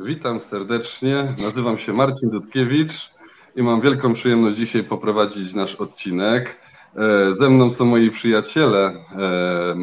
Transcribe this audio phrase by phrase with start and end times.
[0.00, 1.34] Witam serdecznie.
[1.42, 3.10] Nazywam się Marcin Dudkiewicz
[3.56, 6.60] i mam wielką przyjemność dzisiaj poprowadzić nasz odcinek.
[6.96, 8.86] E, ze mną są moi przyjaciele.
[8.86, 9.76] E,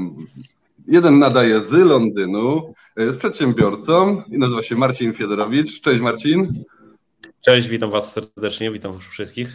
[0.87, 5.81] jeden nadaje z Londynu, e, jest przedsiębiorcą i nazywa się Marcin Fiedorowicz.
[5.81, 6.63] Cześć Marcin.
[7.41, 9.49] Cześć, witam Was serdecznie, witam wszystkich.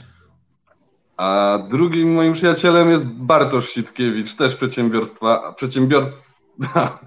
[1.16, 6.40] A drugim moim przyjacielem jest Bartosz Sitkiewicz, też przedsiębiorstwa, przedsiębiorca,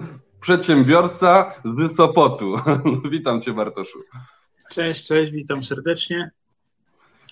[0.41, 2.55] przedsiębiorca z Sopotu.
[3.11, 3.99] Witam Cię Bartoszu.
[4.71, 6.31] Cześć, cześć, witam serdecznie.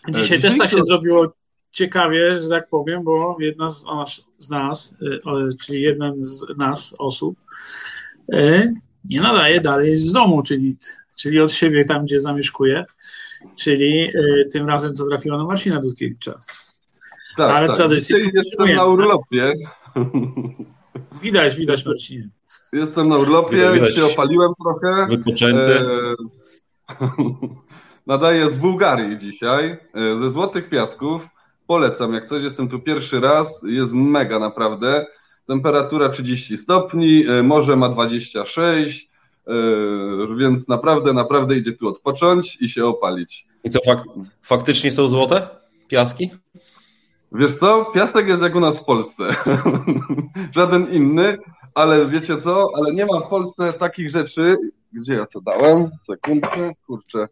[0.08, 1.34] Dzisiaj, Dzisiaj też tak się zrobiło
[1.72, 6.96] ciekawie, że tak powiem, bo jedna z nas, z nas y, czyli jedna z nas
[6.98, 7.38] osób,
[8.34, 8.74] y,
[9.06, 10.78] nie nadaje dalej z domu, czyli,
[11.16, 12.86] czyli od siebie tam, gdzie zamieszkuje,
[13.56, 14.12] czyli
[14.52, 16.40] tym razem to trafiło na Marcina Dudkiewicza.
[17.38, 17.76] Tak, Ale tak.
[17.76, 19.54] tradycyjnie jestem na urlopie.
[21.24, 22.30] Widać, widać Marcinie.
[22.74, 25.08] Jestem na urlopie, widać, się opaliłem trochę.
[25.10, 25.80] Wypoczęty.
[25.80, 26.96] E...
[28.08, 31.28] Nadaję z Bułgarii dzisiaj, e, ze Złotych Piasków.
[31.68, 35.06] Polecam, jak coś, jestem tu pierwszy raz, jest mega naprawdę.
[35.48, 39.10] Temperatura 30 stopni, e, morze ma 26,
[39.48, 39.52] e,
[40.38, 43.48] więc naprawdę, naprawdę idzie tu odpocząć i się opalić.
[43.64, 44.04] I co, fak
[44.42, 45.48] faktycznie są złote
[45.88, 46.30] piaski?
[47.32, 49.24] Wiesz co, piasek jest jak u nas w Polsce.
[50.56, 51.38] Żaden inny,
[51.76, 54.58] ale wiecie co, ale nie ma w Polsce takich rzeczy,
[54.94, 55.90] gdzie ja to dałem?
[56.04, 57.28] Sekundkę, kurczę.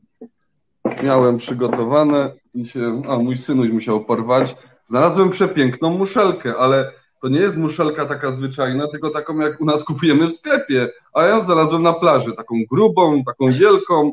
[1.03, 4.55] Miałem przygotowane i się, a mój synuś musiał porwać.
[4.85, 6.91] Znalazłem przepiękną muszelkę, ale
[7.21, 11.23] to nie jest muszelka taka zwyczajna, tylko taką jak u nas kupujemy w sklepie, a
[11.23, 14.11] ja ją znalazłem na plaży, taką grubą, taką wielką.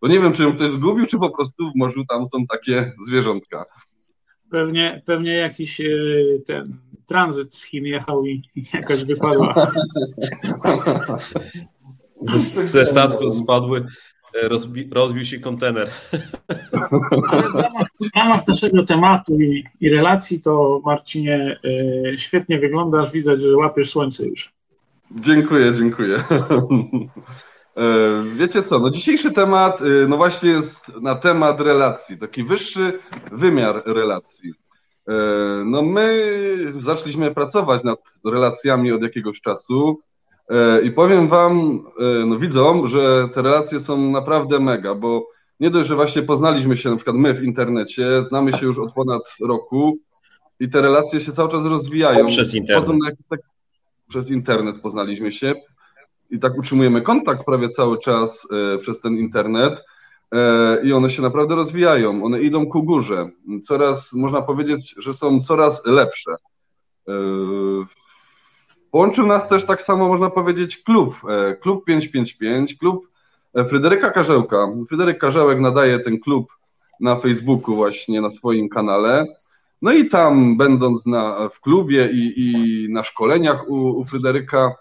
[0.00, 2.92] To nie wiem, czy ją ktoś zgubił, czy po prostu w morzu tam są takie
[3.06, 3.64] zwierzątka.
[4.50, 5.84] Pewnie, pewnie jakiś e,
[6.46, 8.42] ten tranzyt z Chin jechał i
[8.74, 9.72] jakaś wypadła.
[12.22, 13.86] Ze, ze statku spadły,
[14.42, 15.90] e, rozbi, rozbił się kontener.
[17.28, 23.12] Ale w ramach, w ramach naszego tematu i, i, relacji to Marcinie e, świetnie wyglądasz,
[23.12, 24.52] widać, że łapiesz słońce już.
[25.10, 26.24] Dziękuję, dziękuję.
[27.76, 32.98] E, wiecie co, no dzisiejszy temat, e, no właśnie jest na temat relacji, taki wyższy
[33.32, 34.52] wymiar relacji.
[35.08, 35.12] E,
[35.64, 36.36] no my
[36.78, 40.00] zaczęliśmy pracować nad relacjami od jakiegoś czasu
[40.82, 41.84] i powiem wam,
[42.26, 45.26] no widzą, że te relacje są naprawdę mega, bo
[45.60, 48.92] nie dość, że właśnie poznaliśmy się na przykład my w internecie, znamy się już od
[48.92, 49.98] ponad roku
[50.60, 52.26] i te relacje się cały czas rozwijają.
[52.26, 53.16] Przez internet.
[53.30, 53.40] Tak,
[54.08, 55.54] przez internet poznaliśmy się
[56.30, 59.84] i tak utrzymujemy kontakt prawie cały czas e, przez ten internet
[60.32, 63.30] e, i one się naprawdę rozwijają, one idą ku górze.
[63.64, 66.30] Coraz, można powiedzieć, że są coraz lepsze.
[67.08, 67.12] E,
[68.90, 71.14] połączył nas też tak samo, można powiedzieć, klub,
[71.60, 73.10] klub 555, klub
[73.68, 74.68] Fryderyka Karzełka.
[74.88, 76.52] Fryderyk Karzełek nadaje ten klub
[77.00, 79.26] na Facebooku właśnie, na swoim kanale.
[79.82, 84.74] No i tam, będąc na, w klubie i, i na szkoleniach u, u Fryderyka,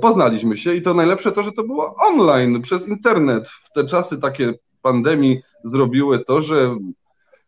[0.00, 3.48] poznaliśmy się i to najlepsze to, że to było online, przez internet.
[3.48, 6.76] W te czasy takie pandemii zrobiły to, że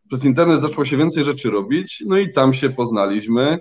[0.09, 3.59] przez internet zaczęło się więcej rzeczy robić, no i tam się poznaliśmy.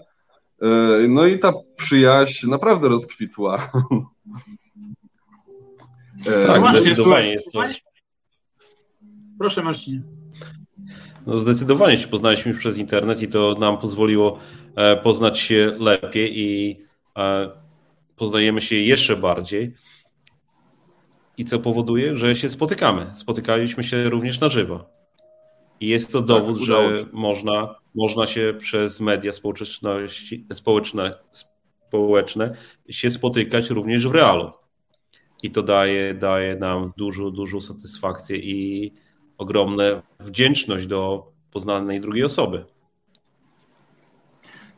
[0.62, 0.68] E,
[1.08, 3.72] no i ta przyjaźń naprawdę rozkwitła.
[6.26, 7.64] E, tak, no zdecydowanie jest to.
[9.40, 10.02] Proszę Marcinie.
[11.28, 14.40] No zdecydowanie się poznaliśmy przez internet i to nam pozwoliło
[15.04, 16.80] poznać się lepiej i
[18.18, 19.74] poznajemy się jeszcze bardziej.
[21.38, 23.12] I co powoduje, że się spotykamy.
[23.16, 24.90] Spotykaliśmy się również na żywo.
[25.80, 31.14] I jest to dowód, tak, że można, można się przez media społeczności, społeczne,
[31.88, 32.56] społeczne
[32.90, 34.52] się spotykać również w realu.
[35.44, 38.94] I to daje, daje nam dużą, dużą satysfakcję i
[39.38, 42.66] ogromną wdzięczność do poznanej drugiej osoby.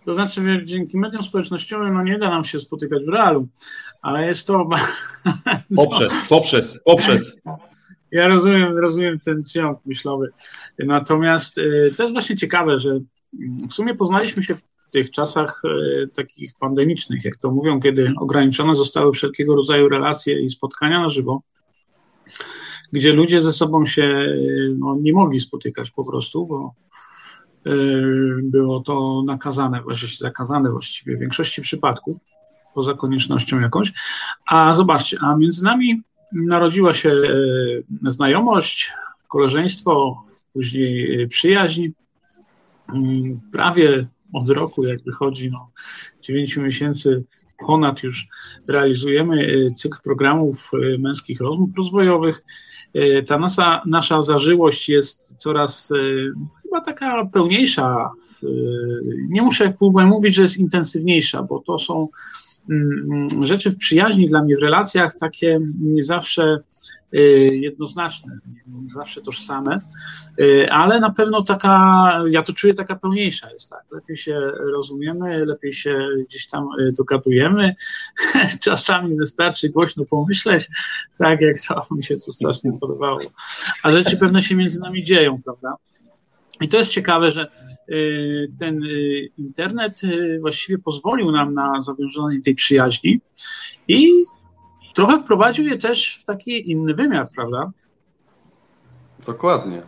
[0.09, 3.47] To znaczy, że dzięki mediom społecznościowym no nie da nam się spotykać w realu,
[4.01, 4.69] ale jest to.
[5.75, 7.41] Poprzez, poprzez, poprzez.
[8.11, 10.29] Ja rozumiem, rozumiem ten ciąg myślowy.
[10.79, 12.99] Natomiast y, to jest właśnie ciekawe, że
[13.69, 18.75] w sumie poznaliśmy się w tych czasach y, takich pandemicznych, jak to mówią, kiedy ograniczone
[18.75, 21.41] zostały wszelkiego rodzaju relacje i spotkania na żywo,
[22.91, 26.73] gdzie ludzie ze sobą się y, no, nie mogli spotykać po prostu, bo
[28.43, 32.17] było to nakazane, właściwie zakazane właściwie w większości przypadków,
[32.73, 33.93] poza koniecznością jakąś.
[34.47, 36.01] A zobaczcie, a między nami
[36.31, 38.93] narodziła się y, znajomość,
[39.27, 40.21] koleżeństwo,
[40.53, 41.87] później y, przyjaźń.
[43.51, 45.71] Prawie od roku, jak wychodzi, no,
[46.21, 47.23] 9 miesięcy
[47.67, 48.27] ponad już
[48.67, 52.43] realizujemy cykl programów męskich rozmów rozwojowych.
[53.27, 55.93] Ta nasza, nasza zażyłość jest coraz
[56.63, 58.09] chyba taka pełniejsza.
[59.29, 59.73] Nie muszę
[60.05, 62.07] mówić, że jest intensywniejsza, bo to są
[62.69, 66.59] mm, rzeczy w przyjaźni dla mnie, w relacjach takie nie zawsze
[67.51, 69.81] jednoznaczne, nie zawsze tożsame,
[70.39, 73.83] y, ale na pewno taka, ja to czuję, taka pełniejsza jest, tak.
[73.91, 74.39] Lepiej się
[74.73, 77.75] rozumiemy, lepiej się gdzieś tam y, dogadujemy.
[78.63, 80.67] Czasami wystarczy głośno pomyśleć,
[81.17, 83.19] tak jak to mi się to strasznie podobało.
[83.83, 85.75] A rzeczy pewne się między nami dzieją, prawda?
[86.61, 87.47] I to jest ciekawe, że
[88.59, 88.81] ten
[89.37, 90.01] internet
[90.41, 93.21] właściwie pozwolił nam na zawiązanie tej przyjaźni
[93.87, 94.23] i
[94.99, 97.71] trochę wprowadził je też w taki inny wymiar, prawda?
[99.25, 99.81] Dokładnie.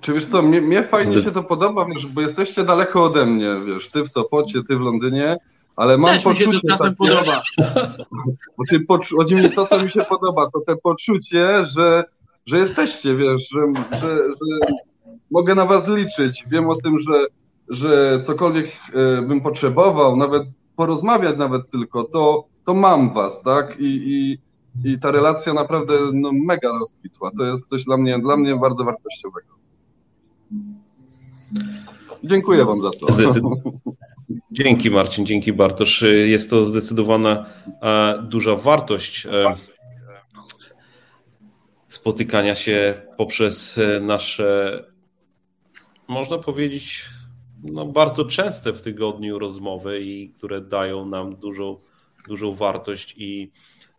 [0.00, 3.48] Czy wiesz co, mnie, mnie fajnie się to podoba, wiesz, bo jesteście daleko ode mnie,
[3.66, 5.36] wiesz, ty w Sopocie, ty w Londynie,
[5.76, 6.46] ale mam Też poczucie...
[6.46, 7.42] mi się to czasem takie, podoba.
[8.56, 8.84] Znaczy,
[9.16, 12.04] chodzi mi to, co mi się podoba, to te poczucie, że,
[12.46, 13.60] że jesteście, wiesz, że,
[14.00, 14.74] że, że
[15.30, 16.44] mogę na was liczyć.
[16.46, 17.26] Wiem o tym, że,
[17.68, 20.42] że cokolwiek e, bym potrzebował, nawet
[20.76, 23.80] porozmawiać nawet tylko, to to mam was, tak?
[23.80, 24.38] I, i,
[24.90, 27.30] i ta relacja naprawdę no, mega rozkwitła.
[27.38, 29.54] To jest coś dla mnie, dla mnie bardzo wartościowego.
[32.24, 33.06] Dziękuję wam za to.
[34.50, 36.04] Dzięki Marcin, dzięki Bartosz.
[36.24, 37.46] Jest to zdecydowana
[37.82, 39.54] e, duża wartość e,
[41.88, 44.84] spotykania się poprzez e, nasze,
[46.08, 47.04] można powiedzieć,
[47.62, 51.76] no, bardzo częste w tygodniu rozmowy i które dają nam dużą
[52.28, 53.52] dużą wartość i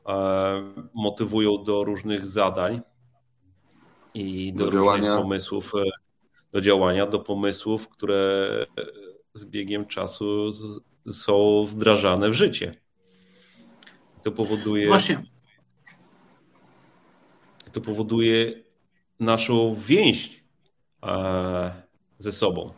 [0.06, 2.82] e, motywują do różnych zadań
[4.14, 5.22] i do, do różnych działania.
[5.22, 5.84] pomysłów, e,
[6.52, 8.50] do działania, do pomysłów, które
[9.34, 10.52] z biegiem czasu
[11.12, 12.76] są wdrażane w życie.
[14.24, 14.88] To powoduje.
[14.88, 15.24] Właśnie.
[17.72, 18.64] To powoduje
[19.20, 20.44] naszą więź
[21.04, 21.82] e,
[22.18, 22.74] ze sobą.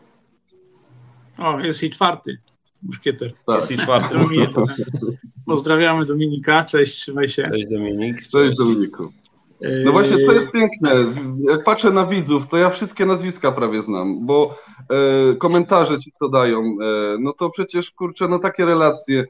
[1.37, 2.41] O, jest i czwarty
[2.81, 3.33] muszkieter.
[3.45, 3.55] Tak.
[3.55, 4.63] Jest i czwarty muszkieter.
[5.49, 7.43] Pozdrawiamy Dominika, cześć, trzymaj się.
[7.43, 8.15] Cześć Dominik.
[8.15, 9.11] Cześć, cześć Dominiku.
[9.85, 10.91] No właśnie, co jest piękne,
[11.49, 14.55] jak patrzę na widzów, to ja wszystkie nazwiska prawie znam, bo
[14.89, 16.75] e, komentarze ci co dają, e,
[17.19, 19.25] no to przecież kurczę, no takie relacje.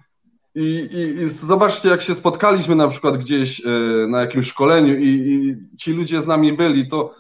[0.56, 3.70] I, i, I, zobaczcie, jak się spotkaliśmy na przykład gdzieś e,
[4.08, 7.14] na jakimś szkoleniu i, i, ci ludzie z nami byli, to,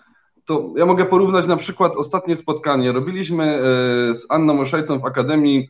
[0.45, 2.92] to ja mogę porównać na przykład ostatnie spotkanie.
[2.92, 3.62] Robiliśmy e,
[4.13, 5.69] z Anną Oszajcą w Akademii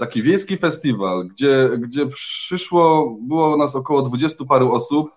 [0.00, 5.10] taki wiejski festiwal, gdzie, gdzie przyszło, było nas około dwudziestu paru osób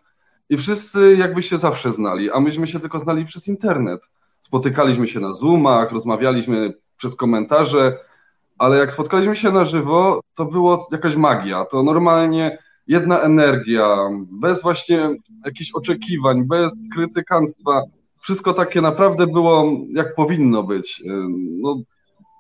[0.50, 4.02] i wszyscy jakby się zawsze znali, a myśmy się tylko znali przez internet.
[4.42, 7.98] Spotykaliśmy się na Zoomach, rozmawialiśmy przez komentarze,
[8.58, 11.66] ale jak spotkaliśmy się na żywo, to było jakaś magia.
[11.66, 12.58] To normalnie
[12.88, 13.98] jedna energia,
[14.32, 15.10] bez właśnie
[15.46, 17.84] jakichś oczekiwań, bez krytykanstwa.
[18.20, 21.04] Wszystko takie naprawdę było jak powinno być.
[21.08, 21.14] E,
[21.62, 21.82] no,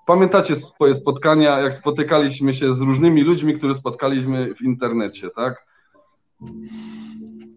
[0.05, 5.65] Pamiętacie swoje spotkania, jak spotykaliśmy się z różnymi ludźmi, których spotkaliśmy w internecie, tak?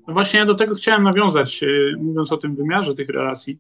[0.07, 3.59] No właśnie ja do tego chciałem nawiązać, e, mówiąc o tym wymiarze tych relacji,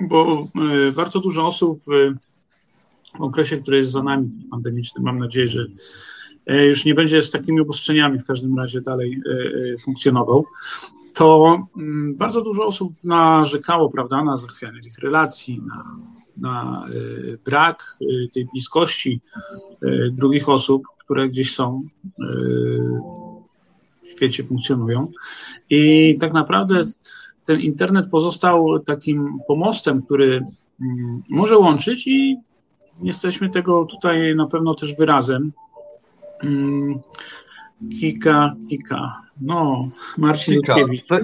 [0.00, 0.48] bo
[0.88, 1.80] e, bardzo dużo osób
[3.18, 5.66] w okresie, który jest za nami, pandemicznym, mam nadzieję, że
[6.46, 9.20] e, już nie będzie z takimi obostrzeniami w każdym razie dalej
[9.80, 10.44] funkcjonował,
[11.14, 15.84] to mm, bardzo dużo osób narzekało, prawda, na zachwianie tych relacji, na
[16.36, 19.20] na y, brak y, tej bliskości
[19.82, 21.82] y, drugich osób, które gdzieś są
[24.02, 25.12] w świecie funkcjonują.
[25.70, 26.84] I tak naprawdę
[27.44, 30.46] ten internet pozostał takim pomostem, który
[30.80, 32.36] mm, może łączyć i
[33.02, 35.52] jesteśmy tego tutaj na pewno też wyrazem.
[37.90, 39.22] Kika, Kika.
[39.40, 40.76] No, Marcin Kika.
[40.76, 41.06] Lutkiewicz.
[41.06, 41.18] To,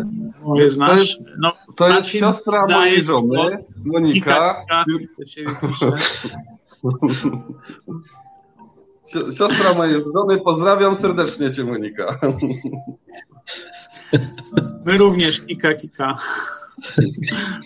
[0.45, 0.91] no, znasz.
[0.91, 4.65] To jest, no, to jest siostra mojej żony, Monika.
[4.65, 4.85] Kika,
[5.27, 5.97] Kika,
[9.37, 12.19] Siostra mojej żony, pozdrawiam serdecznie Cię, Monika.
[14.85, 16.19] My również, Kika, Kika.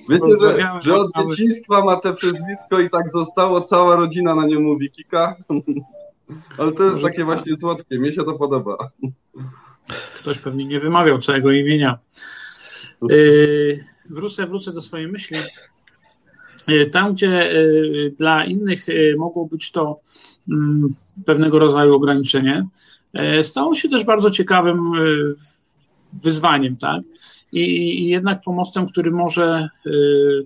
[0.08, 4.58] Wiecie, że, że od dzieciństwa ma te przezwisko i tak zostało, cała rodzina na nie
[4.58, 5.36] mówi Kika?
[6.58, 8.90] Ale to jest takie właśnie słodkie, mi się to podoba.
[10.18, 11.98] Ktoś pewnie nie wymawiał całego imienia.
[13.08, 15.36] Yy, wrócę, wrócę do swojej myśli.
[16.68, 18.86] Yy, tam, gdzie yy, dla innych
[19.18, 20.00] mogło być to
[20.48, 20.94] mm,
[21.26, 22.66] pewnego rodzaju ograniczenie,
[23.42, 24.92] stało się też bardzo ciekawym
[26.22, 27.02] wyzwaniem, tak?
[27.52, 29.68] I, jednak pomostem, który może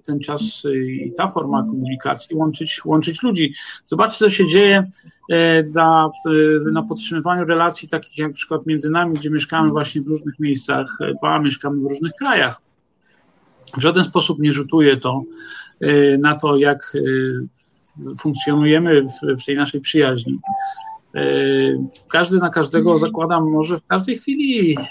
[0.04, 3.54] ten czas i ta forma komunikacji łączyć, łączyć ludzi.
[3.84, 4.90] Zobaczcie, co się dzieje
[5.74, 6.10] na,
[6.72, 10.98] na podtrzymywaniu relacji takich jak na przykład między nami, gdzie mieszkamy właśnie w różnych miejscach,
[11.22, 12.60] a mieszkamy w różnych krajach.
[13.76, 15.22] W żaden sposób nie rzutuje to
[16.18, 16.96] na to, jak
[18.18, 20.38] funkcjonujemy w, w tej naszej przyjaźni.
[21.16, 21.20] E,
[22.08, 24.82] każdy na każdego zakładam może w każdej chwili e,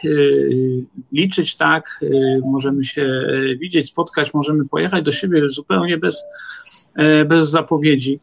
[1.11, 3.27] liczyć tak, e, możemy się
[3.59, 6.23] widzieć, spotkać, możemy pojechać do siebie zupełnie bez,
[7.25, 8.19] bez zapowiedzi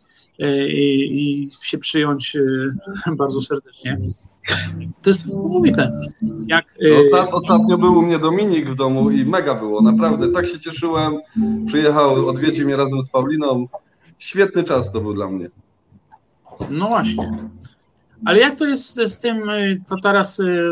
[0.69, 2.37] i, i się przyjąć
[3.19, 3.99] bardzo serdecznie.
[5.03, 6.01] To jest niesamowite.
[6.47, 6.65] Jak,
[7.31, 10.29] Ostatnio był u mnie Dominik w domu i mega było, naprawdę.
[10.29, 11.19] Tak się cieszyłem.
[11.67, 13.67] Przyjechał, odwiedził mnie razem z Pauliną
[14.19, 15.51] świetny czas to był dla mnie.
[16.71, 17.33] No właśnie.
[18.25, 20.71] Ale jak to jest z tym, y, to teraz y,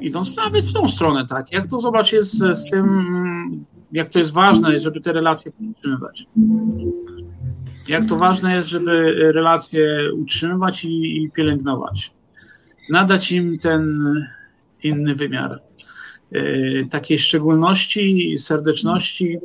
[0.00, 1.52] idąc nawet w tą stronę, tak?
[1.52, 2.86] Jak to zobacz jest z tym,
[3.92, 6.26] jak to jest ważne, żeby te relacje utrzymywać?
[7.88, 12.12] Jak to ważne jest, żeby relacje utrzymywać i, i pielęgnować?
[12.90, 14.04] Nadać im ten
[14.82, 15.62] inny wymiar.
[16.30, 19.38] Yy, takiej szczególności, serdeczności,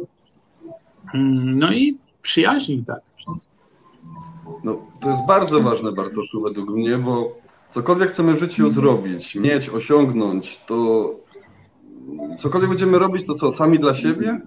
[1.14, 3.02] mm, no i przyjaźni, tak.
[5.06, 7.38] To jest bardzo ważne, Bartoszu, według mnie, bo
[7.74, 11.10] cokolwiek chcemy w życiu zrobić, mieć, osiągnąć, to
[12.40, 14.42] cokolwiek będziemy robić, to co, sami dla siebie?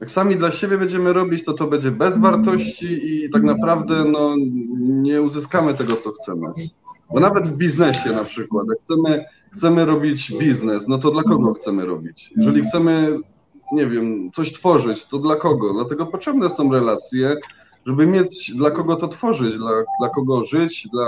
[0.00, 4.34] Jak sami dla siebie będziemy robić, to to będzie bez wartości i tak naprawdę no,
[4.78, 6.46] nie uzyskamy tego, co chcemy.
[7.14, 9.24] Bo nawet w biznesie na przykład, jak chcemy,
[9.56, 12.32] chcemy robić biznes, no to dla kogo chcemy robić?
[12.36, 13.18] Jeżeli chcemy
[13.72, 15.72] nie wiem, coś tworzyć, to dla kogo?
[15.72, 17.36] Dlatego potrzebne są relacje,
[17.86, 19.70] żeby mieć dla kogo to tworzyć, dla,
[20.00, 21.06] dla kogo żyć, dla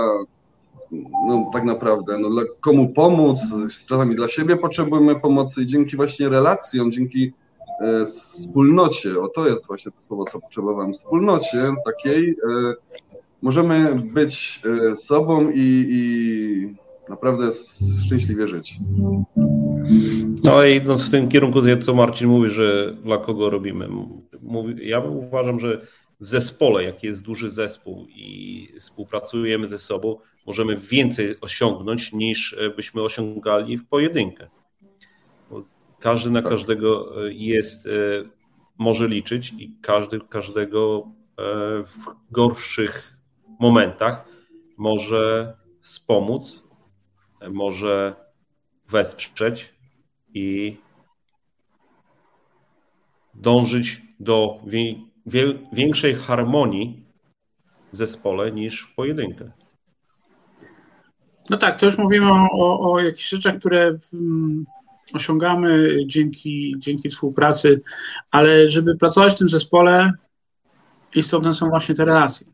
[1.27, 3.39] no tak naprawdę, no dla komu pomóc,
[3.87, 7.31] czasami dla siebie potrzebujemy pomocy i dzięki właśnie relacjom, dzięki
[7.81, 12.73] e, wspólnocie, o to jest właśnie to słowo, co potrzebowałem, wspólnocie takiej, e,
[13.41, 17.49] możemy być e, sobą i, i naprawdę
[18.05, 18.75] szczęśliwie żyć.
[20.43, 23.87] No i idąc w tym kierunku, co Marcin mówi, że dla kogo robimy.
[24.41, 25.81] Mówi, ja uważam, że
[26.19, 33.01] w zespole, jak jest duży zespół i współpracujemy ze sobą, możemy więcej osiągnąć niż byśmy
[33.01, 34.47] osiągali w pojedynkę.
[35.49, 35.63] Bo
[35.99, 36.51] każdy na tak.
[36.51, 37.89] każdego jest, e,
[38.77, 41.43] może liczyć i każdy każdego e,
[41.83, 41.97] w
[42.31, 43.17] gorszych
[43.59, 44.25] momentach
[44.77, 46.63] może wspomóc,
[47.49, 48.15] może
[48.89, 49.73] wesprzeć
[50.33, 50.77] i
[53.33, 54.59] dążyć do
[55.73, 57.05] większej harmonii
[57.93, 59.51] w zespole niż w pojedynkę.
[61.49, 63.93] No tak, to już mówimy o, o jakichś rzeczach, które
[65.13, 67.81] osiągamy dzięki, dzięki współpracy,
[68.31, 70.11] ale żeby pracować w tym zespole,
[71.15, 72.47] istotne są właśnie te relacje.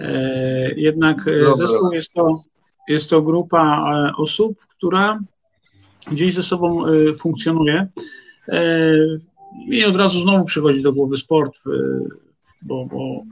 [0.00, 1.52] E, jednak Dobra.
[1.52, 2.42] zespół jest to,
[2.88, 5.18] jest to grupa e, osób, która
[6.10, 7.12] gdzieś ze sobą e,
[9.56, 9.80] funkcjonuje.
[9.80, 11.52] I od razu znowu przychodzi do głowy sport,
[12.62, 13.22] bo, bo,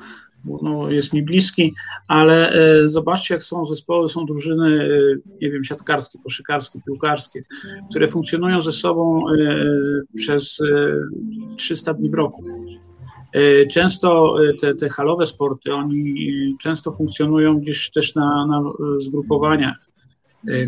[0.45, 1.75] bo no jest mi bliski,
[2.09, 2.52] ale
[2.85, 4.88] zobaczcie, jak są zespoły, są drużyny,
[5.43, 7.45] nie wiem, siatkarskie, koszykarskie, piłkarskie,
[7.90, 9.25] które funkcjonują ze sobą
[10.16, 10.59] przez
[11.57, 12.45] 300 dni w roku.
[13.71, 18.62] Często te, te halowe sporty, oni często funkcjonują gdzieś też na, na
[18.99, 19.93] zgrupowaniach,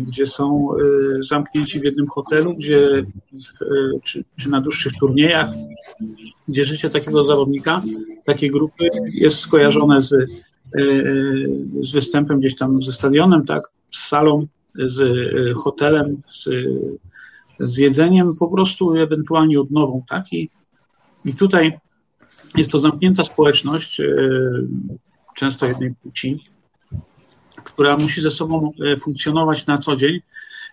[0.01, 0.69] gdzie są
[1.19, 3.05] zamknięci w jednym hotelu, gdzie,
[4.03, 5.49] czy, czy na dłuższych turniejach,
[6.47, 7.81] gdzie życie takiego zawodnika,
[8.23, 10.15] takiej grupy jest skojarzone z,
[11.81, 15.01] z występem gdzieś tam ze stadionem, tak, z salą, z
[15.57, 16.49] hotelem, z,
[17.59, 20.49] z jedzeniem, po prostu ewentualnie odnową, tak, i,
[21.25, 21.79] i tutaj
[22.55, 24.01] jest to zamknięta społeczność,
[25.35, 26.39] często jednej płci,
[27.67, 30.19] która musi ze sobą e, funkcjonować na co dzień,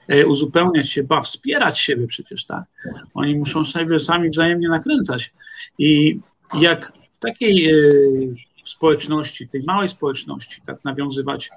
[0.08, 2.64] e, uzupełniać się, ba, wspierać siebie przecież, tak.
[3.14, 5.32] Oni muszą sobie sami wzajemnie nakręcać.
[5.78, 6.20] I
[6.60, 7.74] jak w takiej
[8.64, 11.50] społeczności, w tej małej społeczności, tak nawiązywać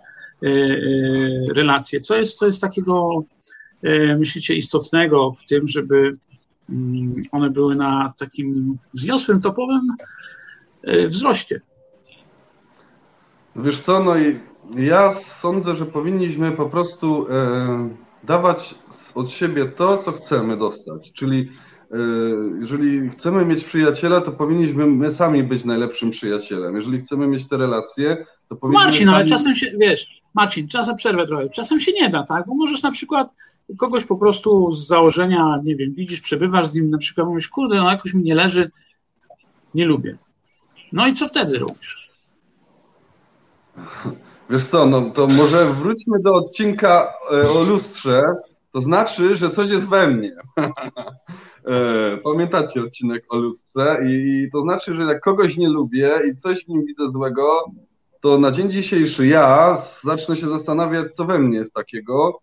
[1.56, 3.24] relacje, co jest, co jest takiego,
[4.18, 6.18] myślicie, istotnego w tym, żeby
[6.70, 9.88] Mm, one były na takim wzniosłym, topowym
[10.84, 11.62] e, wzroście.
[13.56, 14.40] Wiesz co, no i
[14.76, 17.90] ja sądzę, że powinniśmy po prostu e,
[18.24, 18.76] dawać
[19.16, 21.12] od siebie to, co chcemy dostać.
[21.12, 21.50] Czyli
[21.92, 21.98] e,
[22.60, 26.76] jeżeli chcemy mieć przyjaciela, to powinniśmy my sami być najlepszym przyjacielem.
[26.76, 28.86] Jeżeli chcemy mieć te relacje, to powinniśmy.
[28.86, 29.16] Marcin, sami...
[29.16, 31.50] ale czasem się, wiesz, Marcin, czasem przerwę trochę.
[31.50, 32.48] Czasem się nie da, tak?
[32.48, 33.30] Bo możesz na przykład
[33.78, 37.76] kogoś po prostu z założenia, nie wiem, widzisz, przebywasz z nim, na przykład mówisz, kurde,
[37.76, 38.72] no jakoś mi nie leży,
[39.76, 40.18] nie lubię.
[40.92, 42.10] No i co wtedy robisz?
[44.50, 48.36] Wiesz co, no to może wróćmy do odcinka e, o lustrze.
[48.72, 50.36] To znaczy, że coś jest we mnie.
[51.68, 56.66] E, pamiętacie odcinek o lustrze i, to znaczy, że jak kogoś nie lubię i coś
[56.66, 57.66] w nim widzę złego,
[58.22, 62.40] to na dzień dzisiejszy ja zacznę się zastanawiać, co we mnie jest takiego,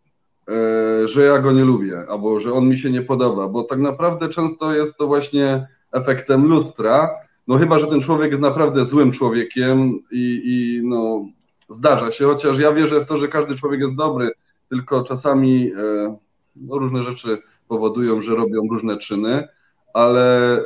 [0.48, 3.78] e, że ja go nie lubię, albo że on mi się nie podoba, bo tak
[3.78, 7.10] naprawdę często jest to właśnie efektem lustra,
[7.48, 11.24] no chyba, że ten człowiek jest naprawdę złym człowiekiem i, i no
[11.68, 14.30] zdarza się, chociaż ja wierzę w to, że każdy człowiek jest dobry,
[14.68, 16.16] tylko czasami e,
[16.56, 19.48] no, różne rzeczy powodują, że robią różne czyny,
[19.94, 20.64] ale e,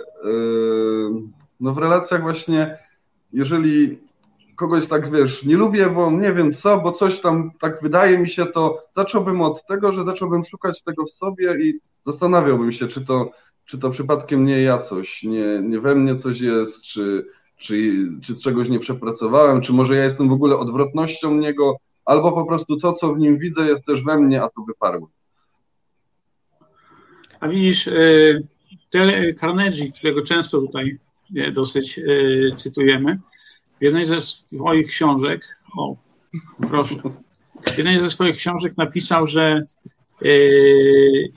[1.60, 2.78] no w relacjach właśnie,
[3.32, 3.98] jeżeli
[4.56, 8.28] kogoś tak, wiesz, nie lubię, bo nie wiem co, bo coś tam tak wydaje mi
[8.28, 13.04] się, to zacząłbym od tego, że zacząłbym szukać tego w sobie i zastanawiałbym się, czy
[13.04, 13.30] to,
[13.64, 17.26] czy to przypadkiem nie ja coś, nie, nie we mnie coś jest, czy,
[17.58, 22.44] czy, czy czegoś nie przepracowałem, czy może ja jestem w ogóle odwrotnością niego, albo po
[22.44, 25.06] prostu to, co w nim widzę, jest też we mnie, a to wyparłem.
[27.40, 28.44] A widzisz, y,
[29.40, 30.98] Carnegie, którego często tutaj
[31.36, 33.18] y, dosyć y, cytujemy,
[33.80, 35.96] w jednej ze swoich książek, o,
[36.70, 36.94] proszę,
[37.66, 39.62] w jednej ze swoich książek napisał, że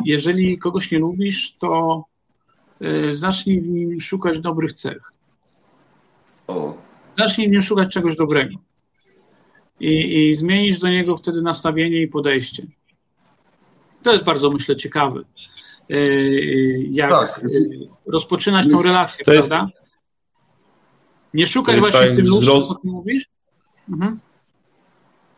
[0.05, 2.03] jeżeli kogoś nie lubisz, to
[3.11, 5.10] zacznij w nim szukać dobrych cech.
[6.51, 6.77] O.
[7.17, 8.55] Zacznij w nim szukać czegoś dobrego.
[9.79, 12.63] I, I zmienisz do niego wtedy nastawienie i podejście.
[14.03, 15.21] To jest bardzo, myślę, ciekawe.
[16.89, 17.41] Jak tak.
[18.05, 19.69] rozpoczynać tą relację, to prawda?
[19.75, 19.97] Jest,
[21.33, 23.25] nie szukać właśnie w tym lustrze, co ty mówisz?
[23.89, 24.19] Mhm.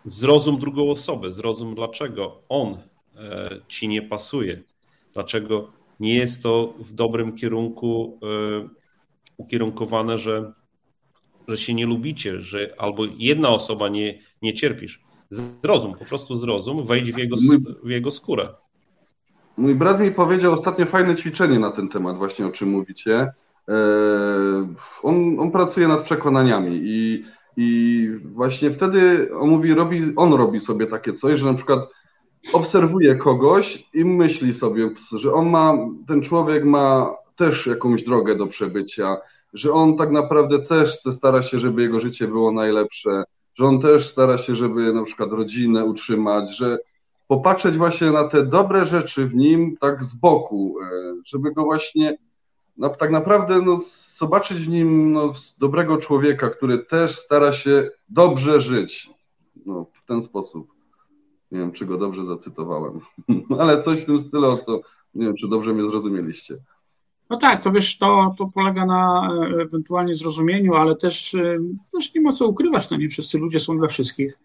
[0.05, 2.77] Zrozum drugą osobę, zrozum dlaczego on
[3.15, 4.61] e, ci nie pasuje,
[5.13, 8.69] dlaczego nie jest to w dobrym kierunku e,
[9.37, 10.53] ukierunkowane, że,
[11.47, 15.01] że się nie lubicie, że albo jedna osoba nie, nie cierpisz.
[15.29, 17.35] Zrozum, po prostu zrozum, wejdź w jego,
[17.83, 18.49] w jego skórę.
[19.57, 23.33] Mój brat mi powiedział ostatnio fajne ćwiczenie na ten temat, właśnie o czym mówicie.
[23.69, 23.75] E,
[25.03, 27.25] on, on pracuje nad przekonaniami i,
[27.57, 31.79] i właśnie wtedy on mówi, robi, on robi sobie takie coś, że na przykład
[32.53, 35.73] obserwuje kogoś i myśli sobie, że on ma,
[36.07, 39.17] ten człowiek ma też jakąś drogę do przebycia,
[39.53, 43.23] że on tak naprawdę też stara się, żeby jego życie było najlepsze,
[43.55, 46.77] że on też stara się, żeby na przykład rodzinę utrzymać, że
[47.27, 50.85] popatrzeć właśnie na te dobre rzeczy w nim tak z boku, e,
[51.25, 52.17] żeby go właśnie
[52.77, 53.79] no, tak naprawdę no,
[54.17, 59.09] zobaczyć w nim no, dobrego człowieka, który też stara się dobrze żyć.
[59.65, 60.73] No, w ten sposób.
[61.51, 62.99] Nie wiem, czy go dobrze zacytowałem,
[63.59, 64.81] ale coś w tym stylu, co
[65.15, 66.57] nie wiem, czy dobrze mnie zrozumieliście.
[67.29, 71.57] No tak, to wiesz, to, to polega na e, ewentualnie zrozumieniu, ale też, e,
[71.93, 74.39] też nie ma co ukrywać, no nie wszyscy ludzie są dla wszystkich.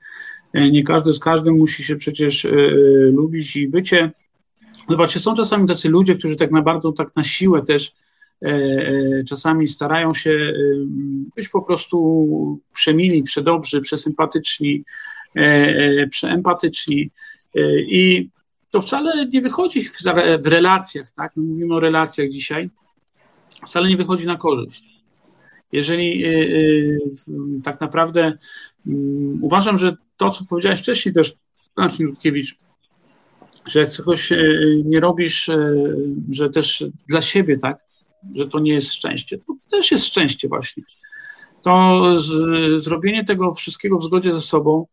[0.53, 2.47] E, nie każdy z każdym musi się przecież
[3.13, 4.11] lubić i bycie.
[4.89, 7.93] Zobaczcie, są czasami tacy ludzie, którzy tak na bardzo tak na siłę też
[9.29, 10.53] czasami starają się
[11.37, 14.85] być po prostu przemili, przedobrzy, przesympatyczni,
[16.11, 17.11] przeempatyczni
[17.89, 18.29] i
[18.71, 20.03] to wcale nie wychodzi w,
[20.41, 21.33] w relacjach, tak?
[21.37, 22.71] My mówimy o relacjach dzisiaj,
[23.67, 24.89] wcale nie wychodzi na korzyść.
[25.73, 27.01] Jeżeli y, y,
[27.65, 28.33] tak naprawdę
[28.87, 28.91] y,
[29.43, 31.35] uważam, że to, co powiedziałeś wcześniej też,
[31.77, 32.59] Marcin Rutkiewicz,
[33.67, 35.51] że jak czegoś y, nie robisz,
[36.31, 37.79] że też dla siebie, tak,
[38.35, 40.83] że to nie jest szczęście, to też jest szczęście właśnie.
[41.63, 44.87] To z, zrobienie tego wszystkiego w zgodzie ze sobą,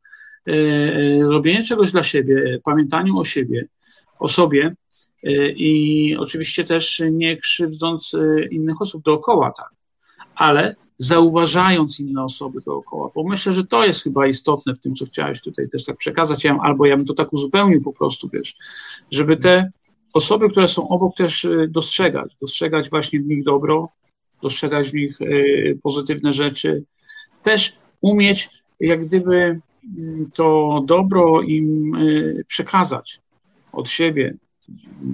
[1.21, 3.67] robienie czegoś dla siebie, pamiętaniu o siebie,
[4.19, 4.75] o sobie
[5.23, 8.11] e, i oczywiście też nie krzywdząc
[8.51, 9.69] innych osób dookoła, tak,
[10.35, 15.05] ale zauważając inne osoby dookoła, bo myślę, że to jest chyba istotne w tym, co
[15.05, 18.55] chciałeś tutaj też tak przekazać, ja, albo ja bym to tak uzupełnił po prostu, wiesz,
[19.11, 19.69] żeby te
[20.13, 23.89] osoby, które są obok też dostrzegać, dostrzegać właśnie w nich dobro,
[24.41, 25.17] dostrzegać w nich
[25.83, 26.83] pozytywne rzeczy,
[27.43, 29.59] też umieć jak gdyby
[30.33, 33.19] to dobro im y, przekazać
[33.71, 34.33] od siebie,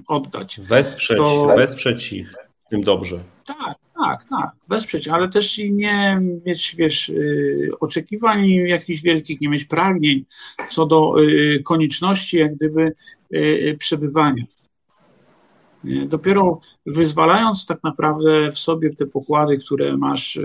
[0.07, 0.59] oddać.
[0.61, 1.53] Wesprzeć, to...
[1.55, 2.33] wesprzeć ich
[2.65, 3.19] w tym dobrze.
[3.45, 9.49] Tak, tak, tak, wesprzeć, ale też i nie mieć, wiesz, y, oczekiwań jakichś wielkich, nie
[9.49, 10.25] mieć pragnień
[10.69, 12.93] co do y, konieczności jak gdyby
[13.79, 14.43] przebywania.
[16.07, 20.39] Dopiero wyzwalając tak naprawdę w sobie te pokłady, które masz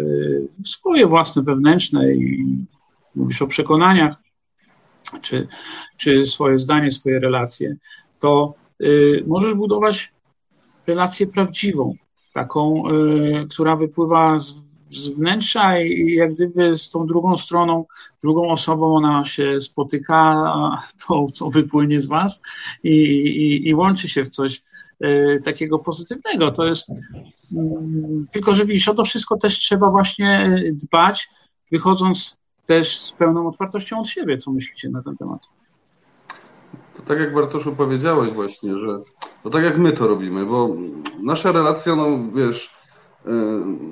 [0.64, 2.46] swoje własne wewnętrzne i
[3.16, 4.22] mówisz o przekonaniach,
[5.20, 5.48] czy,
[5.96, 7.76] czy swoje zdanie, swoje relacje,
[8.18, 10.12] to y, możesz budować
[10.86, 11.94] relację prawdziwą,
[12.34, 12.82] taką,
[13.50, 14.54] która wypływa z,
[14.90, 17.84] z wnętrza i jak gdyby z tą drugą stroną,
[18.22, 20.44] drugą osobą ona się spotyka,
[21.08, 22.42] to co wypłynie z was
[22.84, 24.62] i, i, i łączy się w coś
[25.44, 26.52] takiego pozytywnego.
[26.52, 26.90] To jest
[27.52, 31.28] mm, tylko, że widzisz, o to wszystko też trzeba właśnie dbać,
[31.72, 34.38] wychodząc też z pełną otwartością od siebie.
[34.38, 35.48] Co myślicie na ten temat?
[36.96, 39.00] To tak jak Bartoszu powiedziałeś właśnie, że
[39.42, 40.76] to tak jak my to robimy, bo
[41.22, 42.74] nasza relacja, no wiesz,
[43.24, 43.32] yy,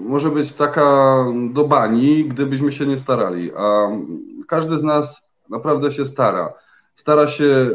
[0.08, 1.18] może być taka
[1.50, 3.88] do bani, gdybyśmy się nie starali, a
[4.48, 6.52] każdy z nas naprawdę się stara.
[6.96, 7.70] Stara się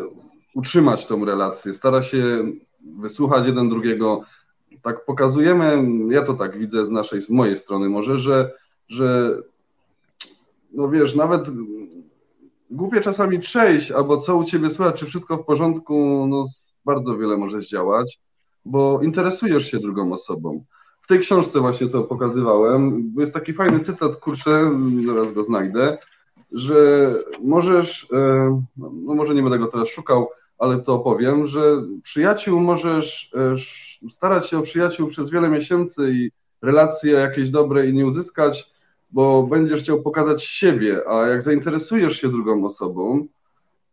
[0.56, 2.44] utrzymać tą relację, stara się
[2.98, 4.22] wysłuchać jeden drugiego.
[4.82, 8.52] Tak pokazujemy, ja to tak widzę z naszej, z mojej strony może, że,
[8.88, 9.38] że
[10.74, 11.50] no wiesz, nawet
[12.72, 16.48] głupie czasami przejść, albo co u ciebie słychać, czy wszystko w porządku, no
[16.86, 18.20] bardzo wiele może zdziałać,
[18.66, 20.64] bo interesujesz się drugą osobą.
[21.02, 24.72] W tej książce właśnie, co pokazywałem, jest taki fajny cytat, kurczę,
[25.06, 25.98] zaraz go znajdę,
[26.52, 30.30] że możesz, e, no może nie będę go teraz szukał,
[30.60, 31.62] ale to powiem, że
[32.04, 37.94] przyjaciół możesz e, starać się o przyjaciół przez wiele miesięcy i relacje jakieś dobre i
[37.94, 38.74] nie uzyskać,
[39.12, 43.28] bo będziesz chciał pokazać siebie, a jak zainteresujesz się drugą osobą,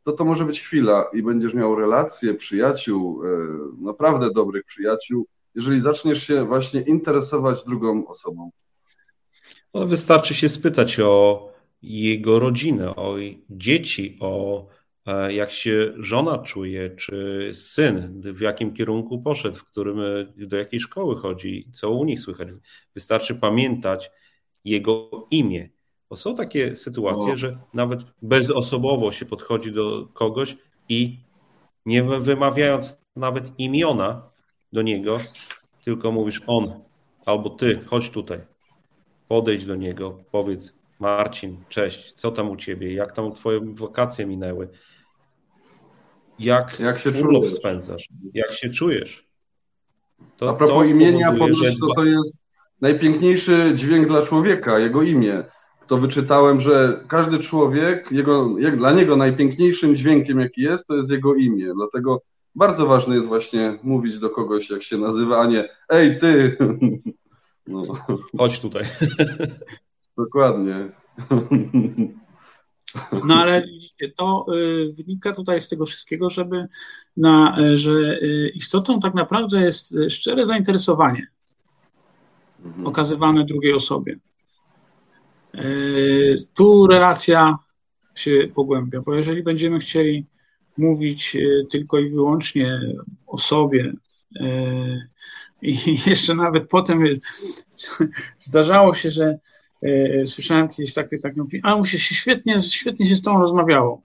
[0.05, 3.29] to to może być chwila i będziesz miał relacje, przyjaciół, e,
[3.81, 8.51] naprawdę dobrych przyjaciół, jeżeli zaczniesz się właśnie interesować drugą osobą.
[9.75, 11.49] No, wystarczy się spytać o
[11.83, 13.17] jego rodzinę, o
[13.51, 14.67] dzieci, o
[15.07, 19.99] e, jak się żona czuje, czy syn, w jakim kierunku poszedł, w którym,
[20.37, 22.49] do jakiej szkoły chodzi, co u nich słychać.
[22.95, 24.11] Wystarczy pamiętać,
[24.67, 25.69] jego imię.
[26.11, 27.37] Bo są takie sytuacje, o.
[27.37, 30.57] że nawet bezosobowo się podchodzi do kogoś
[30.89, 31.19] i
[31.87, 34.31] nie wymawiając nawet imiona
[34.73, 35.21] do niego,
[35.85, 36.81] tylko mówisz on
[37.27, 38.41] albo ty, chodź tutaj,
[39.29, 44.69] podejdź do niego, powiedz Marcin, cześć, co tam u ciebie, jak tam twoje wakacje minęły,
[46.39, 47.59] jak, jak się urlop czujesz?
[47.59, 49.27] spędzasz, jak się czujesz.
[50.37, 52.46] To, A propos to imienia, powoduje, to, to jest
[52.81, 55.45] najpiękniejszy dźwięk dla człowieka, jego imię.
[55.87, 61.11] To wyczytałem, że każdy człowiek, jego, jak, dla niego najpiękniejszym dźwiękiem, jaki jest, to jest
[61.11, 61.73] jego imię.
[61.75, 62.23] Dlatego
[62.55, 66.57] bardzo ważne jest właśnie mówić do kogoś, jak się nazywa, a nie ej, ty.
[67.69, 67.83] No.
[68.39, 68.83] Chodź tutaj.
[70.19, 70.89] Dokładnie.
[73.25, 76.67] No ale widzicie, to y, wynika tutaj z tego wszystkiego, żeby
[77.17, 81.27] na, y, że y, istotą tak naprawdę jest szczere zainteresowanie
[82.67, 82.87] mhm.
[82.87, 84.17] okazywane drugiej osobie.
[85.55, 85.63] E,
[86.55, 87.59] tu relacja
[88.15, 90.27] się pogłębia, bo jeżeli będziemy chcieli
[90.79, 92.81] mówić e, tylko i wyłącznie
[93.27, 93.93] o sobie,
[94.41, 94.47] e,
[95.63, 95.79] i
[96.11, 97.05] jeszcze nawet potem
[98.39, 99.39] zdarzało się, że
[100.25, 104.03] słyszałem kiedyś takie, takie a mu się świetnie, świetnie się z tą rozmawiało.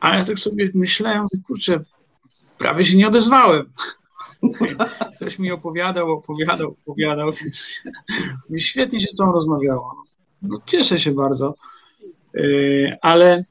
[0.00, 1.80] A ja tak sobie myślałem, kurczę,
[2.58, 3.64] prawie się nie odezwałem.
[5.16, 7.32] Ktoś mi opowiadał, opowiadał, opowiadał.
[8.58, 9.94] Świetnie się z tą rozmawiało.
[10.42, 11.54] No, cieszę się bardzo,
[12.34, 13.44] yy, ale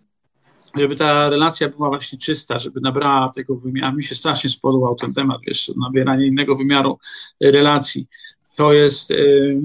[0.76, 3.98] żeby ta relacja była właśnie czysta, żeby nabrała tego wymiaru.
[3.98, 7.00] Mi się strasznie spodobał ten temat, wiesz, nabieranie innego wymiaru
[7.42, 8.08] relacji.
[8.56, 9.62] To jest, yy,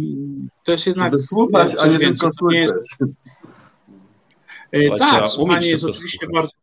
[0.65, 1.12] to jest jednak.
[1.12, 2.97] Żeby słuchać, a nie tylko słyszeć.
[4.73, 6.56] Yy, tak, słuchanie jest oczywiście bardzo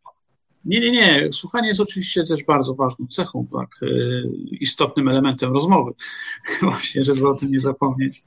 [0.64, 1.28] nie, nie, nie.
[1.32, 5.92] Słuchanie jest oczywiście też bardzo ważną cechą, tak, y, istotnym elementem rozmowy,
[6.62, 8.24] właśnie, żeby o tym nie zapomnieć.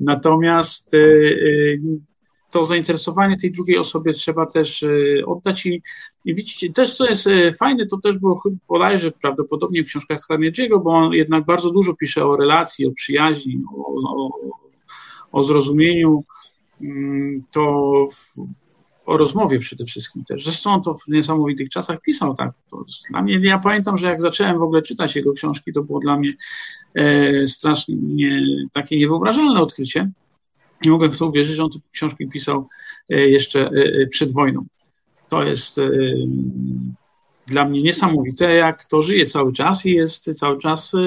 [0.00, 1.80] Natomiast y, y,
[2.50, 4.84] to zainteresowanie tej drugiej osobie trzeba też
[5.26, 5.82] oddać i,
[6.24, 10.90] i widzicie, też co jest fajne, to też było bodajże prawdopodobnie w książkach Carnegie'ego, bo
[10.90, 14.30] on jednak bardzo dużo pisze o relacji, o przyjaźni, o, o,
[15.32, 16.24] o zrozumieniu,
[16.80, 18.04] mm, to
[19.06, 20.44] o rozmowie przede wszystkim też.
[20.44, 22.52] Zresztą on to w niesamowitych czasach pisał tak.
[22.70, 26.00] To dla mnie, ja pamiętam, że jak zacząłem w ogóle czytać jego książki, to było
[26.00, 26.32] dla mnie
[26.94, 28.42] e, strasznie
[28.72, 30.10] takie niewyobrażalne odkrycie.
[30.84, 32.68] Nie mogłem w to uwierzyć, że on te książki pisał
[33.10, 34.66] e, jeszcze e, przed wojną.
[35.28, 35.90] To jest e,
[37.46, 40.98] dla mnie niesamowite, jak to żyje cały czas i jest cały czas e,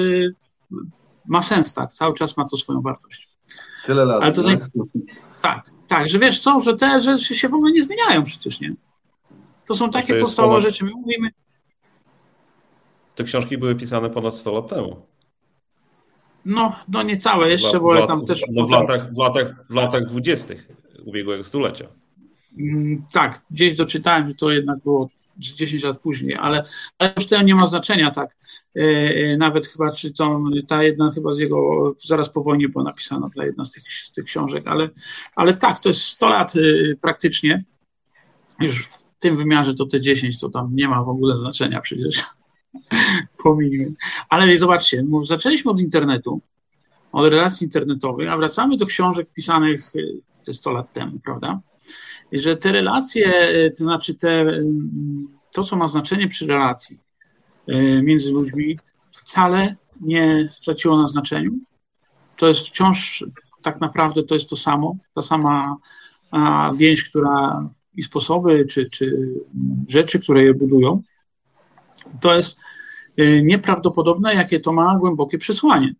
[1.26, 3.28] ma sens, tak, cały czas ma to swoją wartość.
[3.86, 4.22] Tyle lat.
[4.22, 4.68] Ale to tak?
[5.40, 8.74] Tak, tak, że wiesz co, że te rzeczy się w ogóle nie zmieniają przecież, nie?
[9.66, 10.68] To są takie to podstawowe ponad...
[10.68, 10.84] rzeczy.
[10.84, 11.30] My mówimy.
[13.14, 15.06] Te książki były pisane ponad 100 lat temu.
[16.44, 18.42] No, no niecałe jeszcze, bo tam też.
[18.52, 20.54] No w, latach, w, latach, w latach 20.
[21.04, 21.86] ubiegłego stulecia.
[22.58, 25.08] Mm, tak, gdzieś doczytałem, że to jednak było
[25.40, 26.64] 10 lat później, ale,
[26.98, 28.36] ale już to nie ma znaczenia, tak.
[29.38, 33.44] Nawet chyba, czy to ta jedna chyba z jego, zaraz po wojnie była napisana ta
[33.44, 34.88] jedna z tych, z tych książek, ale,
[35.36, 36.52] ale tak, to jest 100 lat
[37.00, 37.64] praktycznie.
[38.60, 42.24] Już w tym wymiarze to te 10 to tam nie ma w ogóle znaczenia przecież.
[43.44, 43.92] Pominimy.
[44.28, 46.40] Ale zobaczcie, zaczęliśmy od internetu,
[47.12, 49.92] od relacji internetowych, a wracamy do książek pisanych
[50.44, 51.60] te 100 lat temu, prawda?
[52.32, 54.64] Że te relacje, y, to znaczy te, y,
[55.52, 56.98] to, co ma znaczenie przy relacji
[58.02, 58.78] między ludźmi,
[59.10, 61.52] wcale nie straciło na znaczeniu.
[62.36, 63.24] To jest wciąż
[63.62, 65.76] tak naprawdę to jest to samo, ta sama
[66.76, 67.66] więź, która
[67.96, 69.34] i sposoby, czy, czy
[69.88, 71.02] rzeczy, które je budują,
[72.20, 72.58] to jest
[73.42, 75.94] nieprawdopodobne, jakie to ma głębokie przesłanie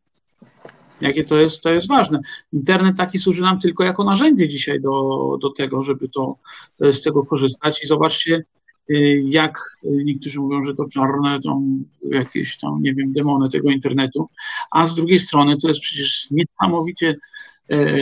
[1.00, 2.20] jakie to jest, to jest ważne.
[2.52, 6.36] Internet taki służy nam tylko jako narzędzie dzisiaj do, do tego, żeby to
[6.80, 8.44] z tego korzystać i zobaczcie,
[8.90, 11.60] y, jak niektórzy mówią, że to czarne, to
[12.10, 14.28] jakieś tam, nie wiem, demony tego internetu,
[14.70, 17.16] a z drugiej strony to jest przecież niesamowicie
[17.70, 17.96] e,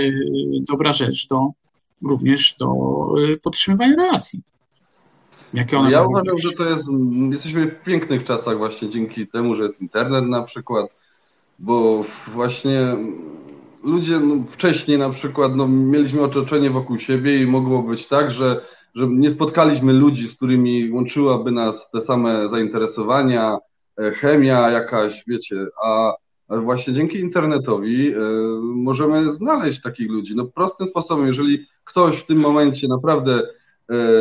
[0.69, 1.51] dobra rzecz do,
[2.03, 2.75] również do
[3.33, 4.43] e, podtrzymywania relacji.
[5.55, 6.89] Jakie one ja uważam, że to jest,
[7.31, 10.98] jesteśmy w pięknych czasach właśnie dzięki temu, że jest internet na przykład,
[11.59, 12.97] bo właśnie
[13.85, 18.61] ludzie no, wcześniej na przykład no, mieliśmy otoczenie wokół siebie i mogło być tak, że,
[18.95, 23.59] że nie spotkaliśmy ludzi, z którymi łączyłaby nas te same zainteresowania,
[23.99, 26.15] e, chemia jakaś, wiecie, a
[26.49, 28.19] właśnie dzięki internetowi y,
[28.63, 30.37] możemy znaleźć takich ludzi.
[30.37, 33.45] No prostym sposobem, jeżeli ktoś w tym momencie naprawdę y,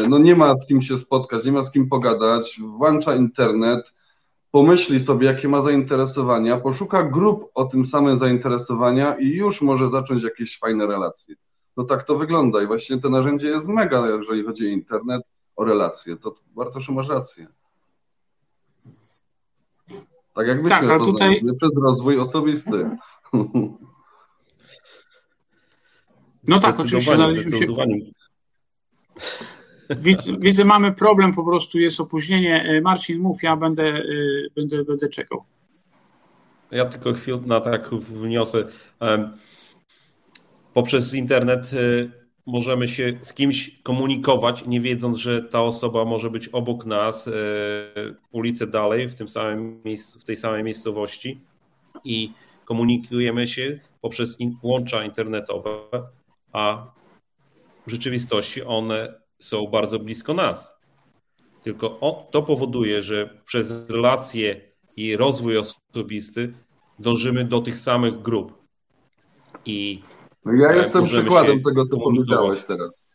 [0.09, 3.93] no nie ma z kim się spotkać, nie ma z kim pogadać, włącza internet,
[4.57, 10.23] pomyśli sobie, jakie ma zainteresowania, poszuka grup o tym samym zainteresowania i już może zacząć
[10.23, 11.35] jakieś fajne relacje.
[11.77, 15.21] No tak to wygląda i właśnie to narzędzie jest mega, jeżeli chodzi o internet,
[15.55, 16.17] o relacje.
[16.17, 17.47] To Bartoszu masz rację.
[20.35, 21.41] Tak jak myśmy tak, tutaj...
[21.57, 22.89] przez rozwój osobisty.
[26.47, 27.65] No tak, oczywiście znaleźliśmy się...
[30.39, 32.63] Widzę, mamy problem, po prostu jest opóźnienie.
[32.63, 34.03] E, Marcin, mów, ja będę, e,
[34.55, 35.43] będę, będę czekał.
[36.71, 38.67] Ja tylko chwilę na tak wniosę.
[40.73, 41.77] Poprzez internet e,
[42.45, 47.29] możemy się z kimś komunikować, nie wiedząc, że ta osoba może być obok nas,
[48.31, 51.39] ulicę dalej, w, tym samym miejscu, w tej samej miejscowości
[52.03, 52.31] i
[52.65, 55.69] komunikujemy się poprzez łącza internetowe,
[56.51, 56.91] a
[57.87, 60.77] w rzeczywistości one są bardzo blisko nas.
[61.63, 61.99] Tylko
[62.31, 64.61] to powoduje, że przez relacje
[64.95, 66.53] i rozwój osobisty
[66.99, 68.53] dążymy do tych samych grup.
[69.65, 70.01] I
[70.45, 73.07] no ja e, jestem przykładem tego, co powiedziałeś teraz.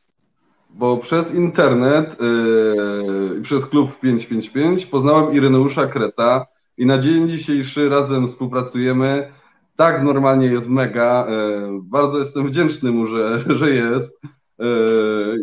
[0.70, 6.46] Bo przez internet yy, przez klub 555 poznałem Ireneusza Kreta
[6.78, 9.32] i na dzień dzisiejszy razem współpracujemy.
[9.76, 11.26] Tak, normalnie jest mega.
[11.28, 14.20] Yy, bardzo jestem wdzięczny mu, że, że jest.
[14.62, 14.66] E,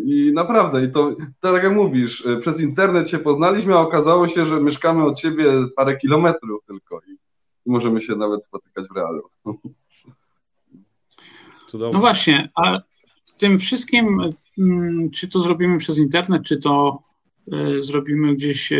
[0.06, 4.46] I naprawdę, i to tak jak mówisz, e, przez internet się poznaliśmy, a okazało się,
[4.46, 7.18] że mieszkamy od siebie parę kilometrów tylko i
[7.66, 9.30] możemy się nawet spotykać w realu.
[11.68, 11.94] Cudownie.
[11.94, 12.80] No właśnie, a
[13.26, 17.04] w tym wszystkim, mm, czy to zrobimy przez internet, czy to
[17.52, 18.74] e, zrobimy gdzieś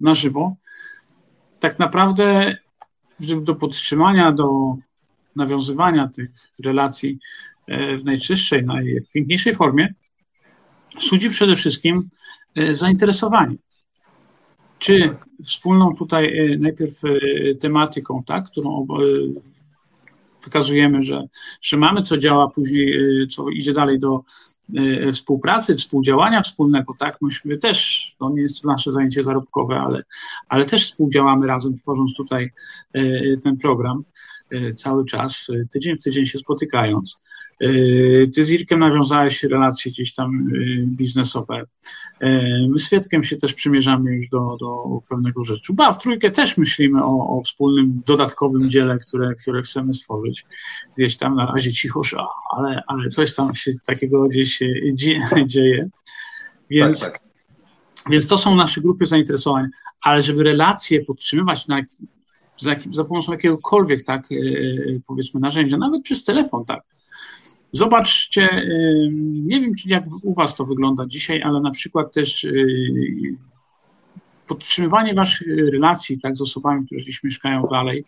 [0.00, 0.56] na żywo,
[1.60, 2.56] tak naprawdę
[3.42, 4.74] do podtrzymania, do
[5.36, 6.30] nawiązywania tych
[6.64, 7.18] relacji
[7.68, 9.94] w najczystszej, najpiękniejszej formie,
[10.98, 12.08] sudzi przede wszystkim
[12.56, 13.56] e, zainteresowanie.
[14.78, 17.00] Czy wspólną tutaj e, najpierw
[17.60, 18.86] tematyką, tak, którą
[20.44, 21.22] wykazujemy, że,
[21.62, 22.98] że mamy, co działa później,
[23.28, 24.20] co idzie dalej do
[25.12, 30.02] współpracy, współdziałania wspólnego, tak, myśmy też, to nie jest nasze zajęcie zarobkowe, ale,
[30.48, 32.50] ale też współdziałamy razem, tworząc tutaj
[33.42, 34.04] ten program
[34.76, 37.18] cały czas, tydzień w tydzień się spotykając.
[38.34, 41.64] Ty z Irkiem nawiązałeś relacje gdzieś tam y, biznesowe.
[42.68, 45.72] My z Wietkiem się też przymierzamy już do, do pewnego rzeczy.
[45.72, 50.46] Ba, w trójkę też myślimy o, o wspólnym, dodatkowym dziele, które, które chcemy stworzyć.
[50.96, 52.02] Gdzieś tam na razie cicho,
[52.56, 54.60] ale, ale coś tam się takiego gdzieś
[55.46, 55.88] dzieje.
[56.70, 57.22] Więc, tak, tak.
[58.10, 59.66] więc to są nasze grupy zainteresowań.
[60.00, 61.82] Ale żeby relacje podtrzymywać na,
[62.60, 64.28] za, za pomocą jakiegokolwiek, tak,
[65.06, 66.82] powiedzmy, narzędzia, nawet przez telefon, tak,
[67.74, 68.48] Zobaczcie,
[69.22, 73.32] nie wiem, jak u Was to wygląda dzisiaj, ale na przykład też y,
[74.46, 78.04] podtrzymywanie Waszych relacji tak, z osobami, które gdzieś mieszkają dalej,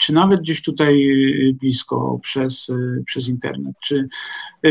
[0.00, 1.08] czy nawet gdzieś tutaj
[1.60, 2.72] blisko przez,
[3.06, 4.08] przez internet, czy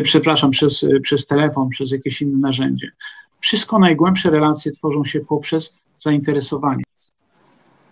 [0.03, 2.91] przepraszam, przez, przez telefon, przez jakieś inne narzędzie.
[3.39, 6.83] wszystko najgłębsze relacje tworzą się poprzez zainteresowanie.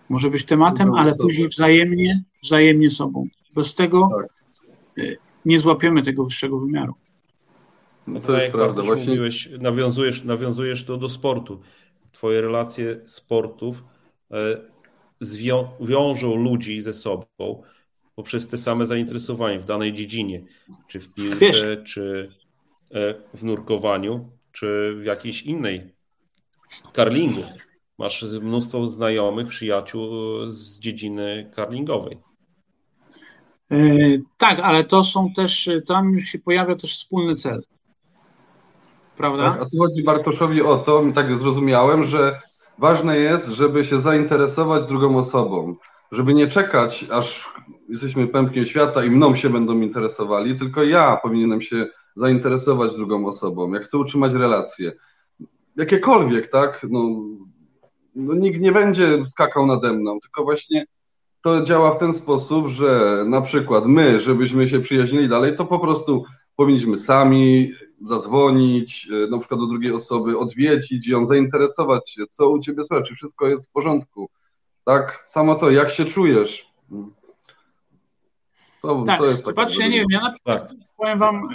[0.08, 3.26] Może być tematem, ale później wzajemnie, wzajemnie sobą.
[3.54, 4.40] Bez tego tak.
[5.04, 6.94] Y, nie złapiemy tego wyższego wymiaru.
[8.06, 8.82] No to jest prawda.
[8.82, 9.06] Właśnie...
[9.06, 11.60] Mówiłeś, nawiązujesz, nawiązujesz to do sportu.
[12.12, 13.84] Twoje relacje sportów
[14.30, 14.36] e,
[15.20, 17.62] zwią- wiążą ludzi ze sobą
[18.14, 20.42] poprzez te same zainteresowanie w danej dziedzinie,
[20.88, 21.64] czy w piłce, Wiesz.
[21.84, 22.32] czy
[22.94, 25.94] e, w nurkowaniu, czy w jakiejś innej
[26.92, 27.42] karlingu.
[27.98, 30.10] Masz mnóstwo znajomych, przyjaciół
[30.48, 32.18] z dziedziny karlingowej.
[33.70, 33.76] E,
[34.38, 37.62] tak, ale to są też, tam już się pojawia też wspólny cel.
[39.16, 39.50] Prawda?
[39.50, 42.40] Tak, a tu chodzi Bartoszowi o to, tak zrozumiałem, że
[42.78, 45.76] ważne jest, żeby się zainteresować drugą osobą,
[46.12, 47.48] żeby nie czekać, aż
[47.88, 53.72] jesteśmy pępkiem świata i mną się będą interesowali, tylko ja powinienem się zainteresować drugą osobą,
[53.72, 54.92] jak chcę utrzymać relacje.
[55.76, 56.86] Jakiekolwiek, tak?
[56.90, 57.00] No,
[58.14, 60.86] no nikt nie będzie skakał nade mną, tylko właśnie
[61.42, 65.78] to działa w ten sposób, że na przykład my, żebyśmy się przyjaźnili dalej, to po
[65.78, 66.24] prostu
[66.56, 72.58] powinniśmy sami zadzwonić, e, na przykład do drugiej osoby, odwiedzić ją, zainteresować się, co u
[72.58, 74.30] ciebie słychać, czy wszystko jest w porządku.
[74.84, 76.70] Tak, samo to, jak się czujesz.
[78.82, 80.78] To, tak, to jest zobaczcie, nie wiem, ja na przykład tak.
[80.96, 81.48] powiem wam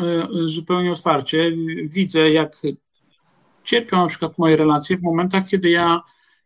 [0.00, 1.52] e, zupełnie otwarcie,
[1.84, 2.56] widzę jak
[3.64, 6.00] cierpią na przykład moje relacje w momentach, kiedy ja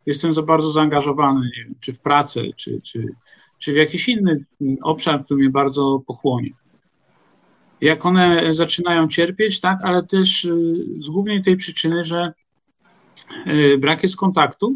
[0.07, 3.05] jestem za bardzo zaangażowany, wiem, czy w pracę, czy, czy,
[3.59, 4.45] czy w jakiś inny
[4.83, 6.51] obszar, który mnie bardzo pochłonie
[7.81, 12.33] jak one zaczynają cierpieć, tak, ale też y, z głównej tej przyczyny, że
[13.47, 14.75] y, brak jest kontaktu,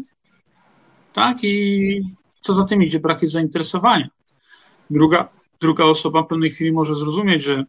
[1.13, 2.01] tak, i
[2.41, 4.09] co za tym idzie, brak jest zainteresowania.
[4.89, 7.65] Druga, druga osoba w pewnej chwili może zrozumieć, że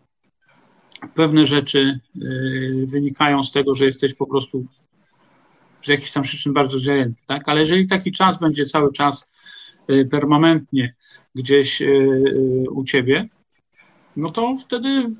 [1.14, 4.64] pewne rzeczy y, wynikają z tego, że jesteś po prostu
[5.82, 9.28] z jakichś tam przyczyn bardzo zajęty, tak, ale jeżeli taki czas będzie cały czas
[10.10, 10.94] permanentnie
[11.34, 11.82] gdzieś
[12.70, 13.28] u ciebie,
[14.16, 15.10] no to wtedy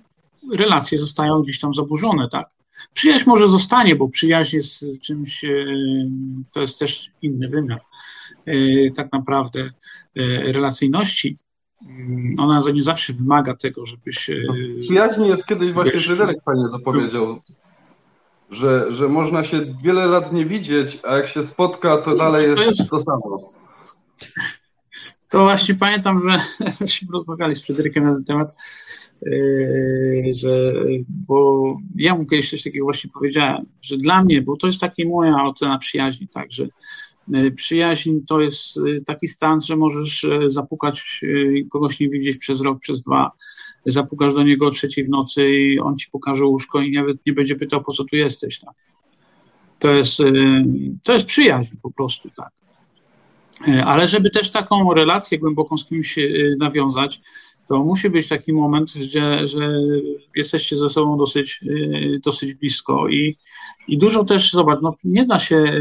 [0.53, 2.47] relacje zostają gdzieś tam zaburzone, tak?
[2.95, 5.45] Przyjaźń może zostanie, bo przyjaźń jest czymś,
[6.53, 7.81] to jest też inny wymiar
[8.97, 9.71] tak naprawdę
[10.45, 11.39] relacyjności.
[11.87, 14.31] Mm, ona nie zawsze wymaga tego, żebyś.
[14.47, 17.43] No, przyjaźń jest kiedyś właśnie Fryderyk Panie zapowiedział,
[18.53, 22.57] że, że można się wiele lat nie widzieć, a jak się spotka, to dalej jest
[22.57, 23.53] to, jest to samo.
[25.31, 26.41] To właśnie pamiętam, że
[27.13, 28.55] rozmawiali z Fryderykiem na ten temat,
[29.23, 30.73] yy, że,
[31.09, 34.95] bo ja mu kiedyś coś takiego właśnie powiedziałem, że dla mnie, bo to jest taka
[35.07, 36.67] moja ocena przyjaźni, tak, że
[37.29, 41.21] yy, przyjaźń to jest yy, taki stan, że możesz zapukać,
[41.73, 43.33] kogoś nie widzieć przez rok, przez dwa,
[43.87, 47.33] zapukasz do niego o trzeciej w nocy i on ci pokaże łóżko i nawet nie
[47.33, 48.61] będzie pytał, po co tu jesteś.
[48.61, 48.75] Tak?
[49.79, 50.19] To, jest,
[51.05, 52.51] to jest przyjaźń po prostu, tak.
[53.69, 56.23] E, ale żeby też taką relację głęboką z kimś e,
[56.59, 57.21] nawiązać,
[57.69, 59.75] to musi być taki moment, że, że
[60.37, 61.61] jesteście ze sobą dosyć,
[62.25, 63.37] dosyć blisko i,
[63.89, 65.81] i dużo też, zobacz, no nie da się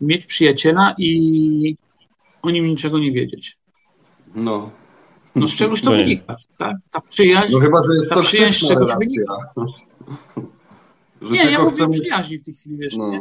[0.00, 1.76] mieć przyjaciela i
[2.42, 3.58] o nim niczego nie wiedzieć.
[4.34, 4.70] No.
[5.34, 6.76] No z czegoś to no wynika, tak?
[6.90, 9.34] Ta przyjaźń, no chyba, że jest ta przyjaźń z czegoś wynika.
[11.22, 11.92] nie, ja mówię chcemy...
[11.92, 13.10] przyjaźni w tej chwili, wiesz, no.
[13.10, 13.20] nie?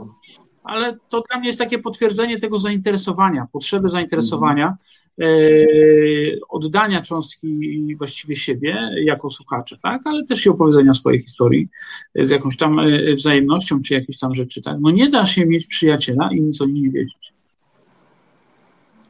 [0.63, 4.77] ale to dla mnie jest takie potwierdzenie tego zainteresowania, potrzeby zainteresowania,
[5.17, 11.69] yy, oddania cząstki właściwie siebie jako słuchacza, tak, ale też i opowiedzenia swojej historii
[12.15, 14.77] z jakąś tam e, wzajemnością, czy jakieś tam rzeczy, tak.
[14.81, 17.36] No nie da się mieć przyjaciela i nic o nim nie wiedzieć.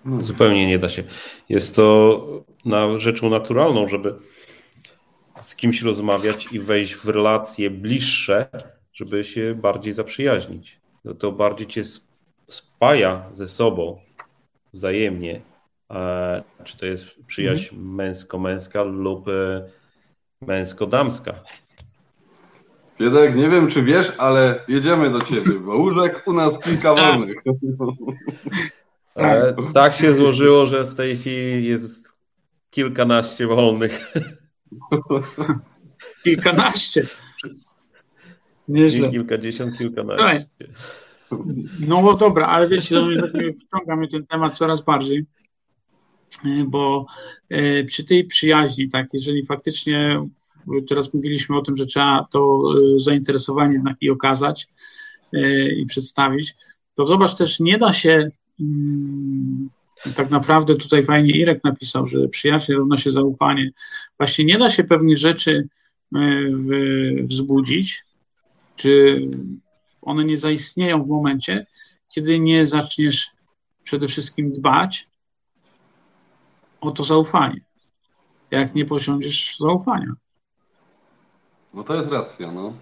[0.07, 1.03] No, zupełnie nie da się.
[1.49, 2.27] Jest to
[2.65, 4.15] na rzeczą naturalną, żeby
[5.41, 8.49] z kimś rozmawiać i wejść w relacje bliższe,
[8.93, 11.83] żeby się bardziej zaprzyjaźnić no to bardziej cię
[12.47, 13.99] spaja ze sobą
[14.73, 15.41] wzajemnie.
[16.63, 17.95] Czy to jest przyjaźń mhm.
[17.95, 19.69] męsko-męska lub e,
[20.41, 21.33] męsko-damska.
[22.99, 27.03] Piedek, nie wiem czy wiesz, ale jedziemy do ciebie, bo łóżek u nas kilka tak.
[27.05, 27.37] wolnych.
[29.17, 32.07] E, tak się złożyło, że w tej chwili jest
[32.69, 34.13] kilkanaście wolnych.
[36.23, 37.05] Kilkanaście.
[38.67, 39.09] Nieźle.
[39.09, 40.47] Kilkadziesiąt, kilkanaście.
[41.79, 43.01] No bo dobra, ale wiecie,
[43.67, 45.25] wciąga mnie ten temat coraz bardziej,
[46.45, 47.05] e, bo
[47.49, 50.27] e, przy tej przyjaźni, tak, jeżeli faktycznie
[50.89, 52.61] teraz mówiliśmy o tym, że trzeba to
[52.97, 54.67] e, zainteresowanie jednak i okazać
[55.77, 56.55] i przedstawić,
[56.95, 58.31] to zobacz też, nie da się
[60.15, 63.71] tak naprawdę tutaj fajnie Irek napisał, że przyjaźń równa się zaufanie.
[64.17, 65.67] Właśnie nie da się pewnych rzeczy
[67.23, 68.03] wzbudzić,
[68.75, 69.21] czy
[70.01, 71.65] One nie zaistnieją w momencie,
[72.09, 73.31] kiedy nie zaczniesz
[73.83, 75.07] przede wszystkim dbać
[76.81, 77.61] o to zaufanie.
[78.51, 80.13] Jak nie posiądziesz zaufania.
[81.73, 82.73] No to jest racja, no.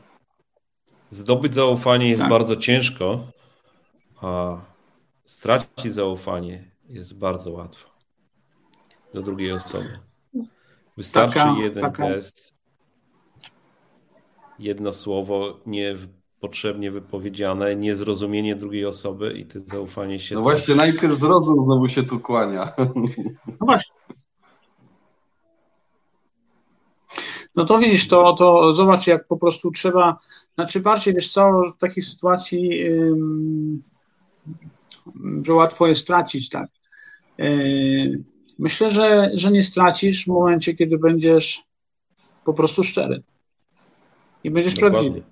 [1.09, 2.29] Zdobyć zaufanie jest tak.
[2.29, 3.27] bardzo ciężko,
[4.21, 4.57] a
[5.25, 7.89] stracić zaufanie jest bardzo łatwo
[9.13, 9.99] do drugiej osoby.
[10.97, 12.09] Wystarczy taka, jeden taka...
[12.09, 12.53] gest,
[14.59, 20.35] jedno słowo niepotrzebnie wypowiedziane, niezrozumienie drugiej osoby i to zaufanie się...
[20.35, 22.73] No właśnie, najpierw zrozum znowu się tu kłania.
[23.47, 23.95] No właśnie.
[27.55, 30.19] No to widzisz, to, to zobacz, jak po prostu trzeba,
[30.55, 33.15] znaczy bardziej, wiesz co, w takiej sytuacji, yy,
[35.45, 36.69] że łatwo jest stracić, tak.
[37.37, 38.23] Yy,
[38.59, 41.63] myślę, że, że nie stracisz w momencie, kiedy będziesz
[42.45, 43.23] po prostu szczery
[44.43, 44.99] i będziesz Dokładnie.
[44.99, 45.25] prawdziwy.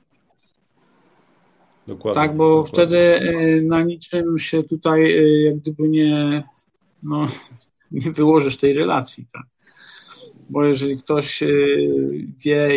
[1.88, 2.22] Dokładnie.
[2.22, 2.74] Tak, bo Dokładnie.
[2.74, 6.44] wtedy yy, na niczym się tutaj yy, jak gdyby nie,
[7.04, 7.26] no,
[7.92, 9.44] nie wyłożysz tej relacji, tak
[10.50, 11.48] bo jeżeli ktoś e,
[12.46, 12.70] wie,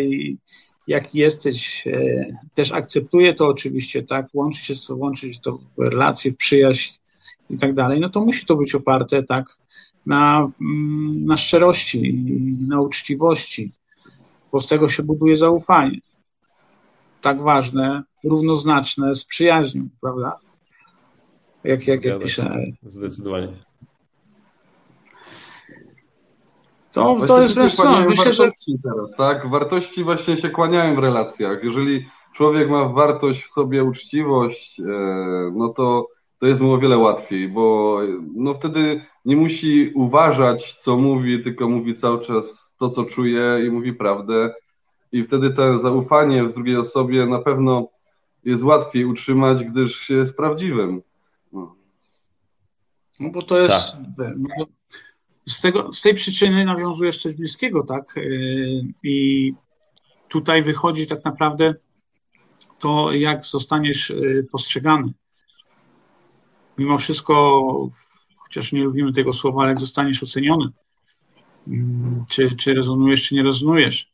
[0.86, 6.32] jaki jesteś, e, też akceptuje to oczywiście, tak, łączy się to, łączyć to w relacje,
[6.32, 6.98] w przyjaźń
[7.50, 9.58] i tak dalej, no to musi to być oparte, tak,
[10.06, 12.14] na, mm, na szczerości,
[12.68, 13.72] na uczciwości,
[14.52, 16.00] bo z tego się buduje zaufanie.
[17.22, 20.38] Tak ważne, równoznaczne z przyjaźnią, prawda?
[21.64, 22.56] Jak, jak, jak pisze.
[22.82, 23.65] Zdecydowanie.
[26.96, 28.50] To, to jest wiesz co, myślę, że...
[28.84, 29.50] Teraz, tak?
[29.50, 31.64] Wartości właśnie się kłaniają w relacjach.
[31.64, 34.84] Jeżeli człowiek ma wartość w sobie, uczciwość, e,
[35.54, 37.98] no to, to jest mu o wiele łatwiej, bo
[38.34, 43.70] no wtedy nie musi uważać, co mówi, tylko mówi cały czas to, co czuje i
[43.70, 44.54] mówi prawdę.
[45.12, 47.88] I wtedy to zaufanie w drugiej osobie na pewno
[48.44, 51.02] jest łatwiej utrzymać, gdyż jest prawdziwym.
[51.52, 51.74] No,
[53.20, 53.96] no bo to jest.
[54.16, 54.34] Tak.
[55.48, 58.16] Z, tego, z tej przyczyny nawiązujesz coś bliskiego, tak?
[58.16, 59.54] Y, I
[60.28, 61.74] tutaj wychodzi tak naprawdę
[62.78, 65.12] to, jak zostaniesz y, postrzegany.
[66.78, 67.88] Mimo wszystko,
[68.36, 70.68] chociaż nie lubimy tego słowa, ale jak zostaniesz oceniony,
[71.68, 74.12] mm, czy, czy rezonujesz, czy nie rezonujesz.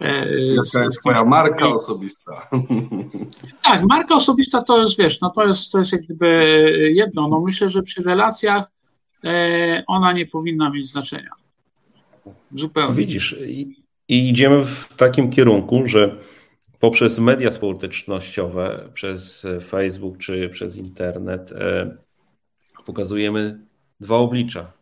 [0.00, 2.32] E, Jaka jest twoja marka osobista?
[3.62, 7.28] Tak, marka osobista to jest, wiesz, no to jest, to jest jak gdyby jedno.
[7.28, 8.70] No myślę, że przy relacjach
[9.86, 11.30] ona nie powinna mieć znaczenia.
[12.54, 12.94] Zupełnie.
[12.94, 13.76] Widzisz, i,
[14.08, 16.16] i idziemy w takim kierunku, że
[16.78, 21.96] poprzez media społecznościowe, przez Facebook czy przez internet e,
[22.86, 23.66] pokazujemy
[24.00, 24.72] dwa oblicza.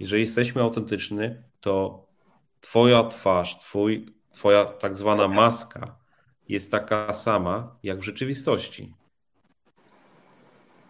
[0.00, 1.18] Jeżeli jesteśmy autentyczni,
[1.60, 2.06] to
[2.60, 5.96] Twoja twarz, twój, Twoja tak zwana maska
[6.48, 8.94] jest taka sama jak w rzeczywistości.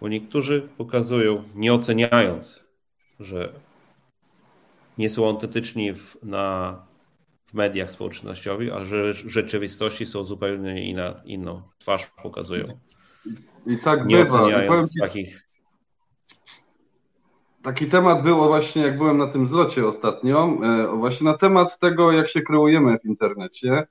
[0.01, 2.65] Bo niektórzy pokazują, nie oceniając,
[3.21, 3.53] że
[4.99, 6.77] nie są autentyczni w, na,
[7.47, 12.65] w mediach społecznościowych, a że w rzeczywistości są zupełnie inna, inną twarz pokazują.
[13.67, 14.43] I tak nie bywa.
[14.43, 15.49] oceniając ci, takich.
[17.63, 22.13] Taki temat było właśnie, jak byłem na tym zlocie ostatnio, e, właśnie na temat tego,
[22.13, 23.87] jak się kreujemy w internecie.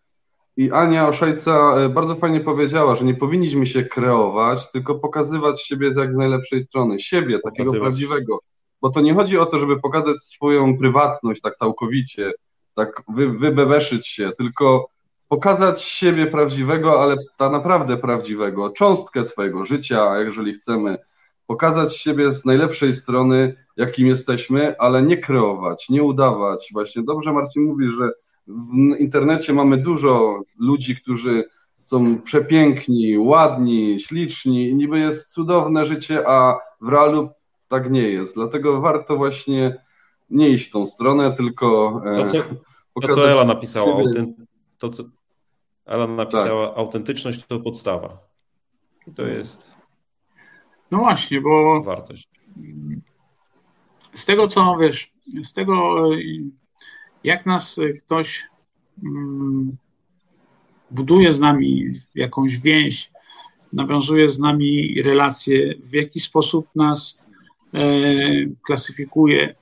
[0.58, 5.92] I Ania Oszajca e, bardzo fajnie powiedziała, że nie powinniśmy się kreować, tylko pokazywać siebie
[5.92, 7.82] z jak z najlepszej strony, siebie, takiego pokazywać.
[7.82, 8.40] prawdziwego.
[8.82, 12.32] Bo to nie chodzi o to, żeby pokazać swoją prywatność tak całkowicie,
[12.76, 14.90] tak wy, wybebeszyć się, tylko
[15.28, 20.98] pokazać siebie prawdziwego, ale ta naprawdę prawdziwego, cząstkę swojego życia, jeżeli chcemy,
[21.48, 26.70] pokazać siebie z najlepszej strony, jakim jesteśmy, ale nie kreować, nie udawać.
[26.74, 28.12] Właśnie dobrze Marcin mówi, że
[28.48, 31.44] w internecie mamy dużo ludzi, którzy
[31.84, 37.30] są przepiękni, ładni, śliczni i niby jest cudowne życie, a w realu
[37.68, 38.36] tak nie jest.
[38.36, 39.84] Dlatego warto właśnie
[40.30, 42.02] nie iść w tą stronę, tylko.
[42.06, 42.44] E, to, co,
[43.02, 44.38] to, co Ela napisała, autent...
[44.78, 45.04] to, co
[45.86, 46.78] Ela napisała, tak.
[46.78, 48.18] autentyczność to podstawa.
[49.08, 49.72] I to jest.
[50.92, 51.82] No właśnie, bo.
[51.84, 52.30] Wartość.
[54.16, 55.12] Z tego, co wiesz,
[55.44, 56.06] z tego
[57.28, 58.44] jak nas y, ktoś
[59.04, 59.78] mm,
[60.92, 63.12] buduje z nami jakąś więź,
[63.74, 67.20] nawiązuje z nami relacje, w jaki sposób nas
[67.74, 67.80] e,
[68.66, 69.56] klasyfikuje,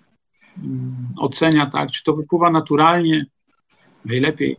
[0.58, 3.26] mm, ocenia, tak, czy to wypływa naturalnie,
[4.06, 4.58] najlepiej,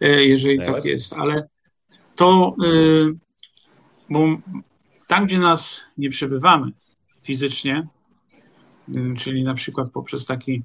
[0.00, 1.48] e, jeżeli tak jest, ale
[2.16, 2.70] to, e,
[4.10, 4.26] bo
[5.08, 6.72] tam, gdzie nas nie przebywamy
[7.22, 7.86] fizycznie,
[9.18, 10.62] czyli na przykład poprzez taki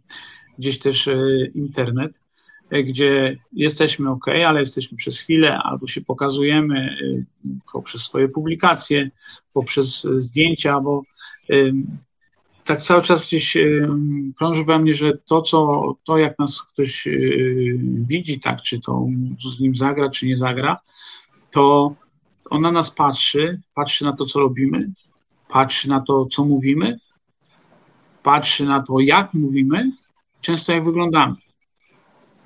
[0.60, 1.18] gdzieś też e,
[1.56, 2.20] internet,
[2.72, 6.98] gdzie jesteśmy ok, ale jesteśmy przez chwilę, albo się pokazujemy
[7.74, 9.12] poprzez swoje publikacje,
[9.54, 11.04] poprzez zdjęcia, bo
[12.66, 13.58] tak cały czas gdzieś
[14.38, 17.08] krąży we mnie, że to, co, to jak nas ktoś
[17.86, 19.08] widzi, tak, czy to
[19.56, 20.80] z nim zagra, czy nie zagra,
[21.52, 21.96] to
[22.50, 24.92] on na nas patrzy, patrzy na to, co robimy,
[25.48, 27.00] patrzy na to, co mówimy,
[28.24, 29.92] patrzy na to, jak mówimy,
[30.46, 31.36] często jak wyglądamy.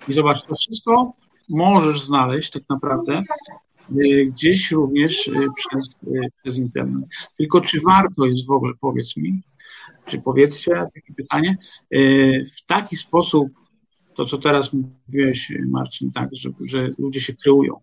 [0.07, 1.13] I zobacz, to wszystko
[1.49, 3.23] możesz znaleźć tak naprawdę
[3.97, 7.05] y, gdzieś również y, przez, y, przez internet.
[7.37, 9.41] Tylko czy warto jest w ogóle, powiedz mi,
[10.05, 11.57] czy powiedzcie takie pytanie,
[12.57, 13.49] w taki sposób,
[14.15, 17.79] to co teraz mówiłeś, Marcin, tak, że, że ludzie się kryują,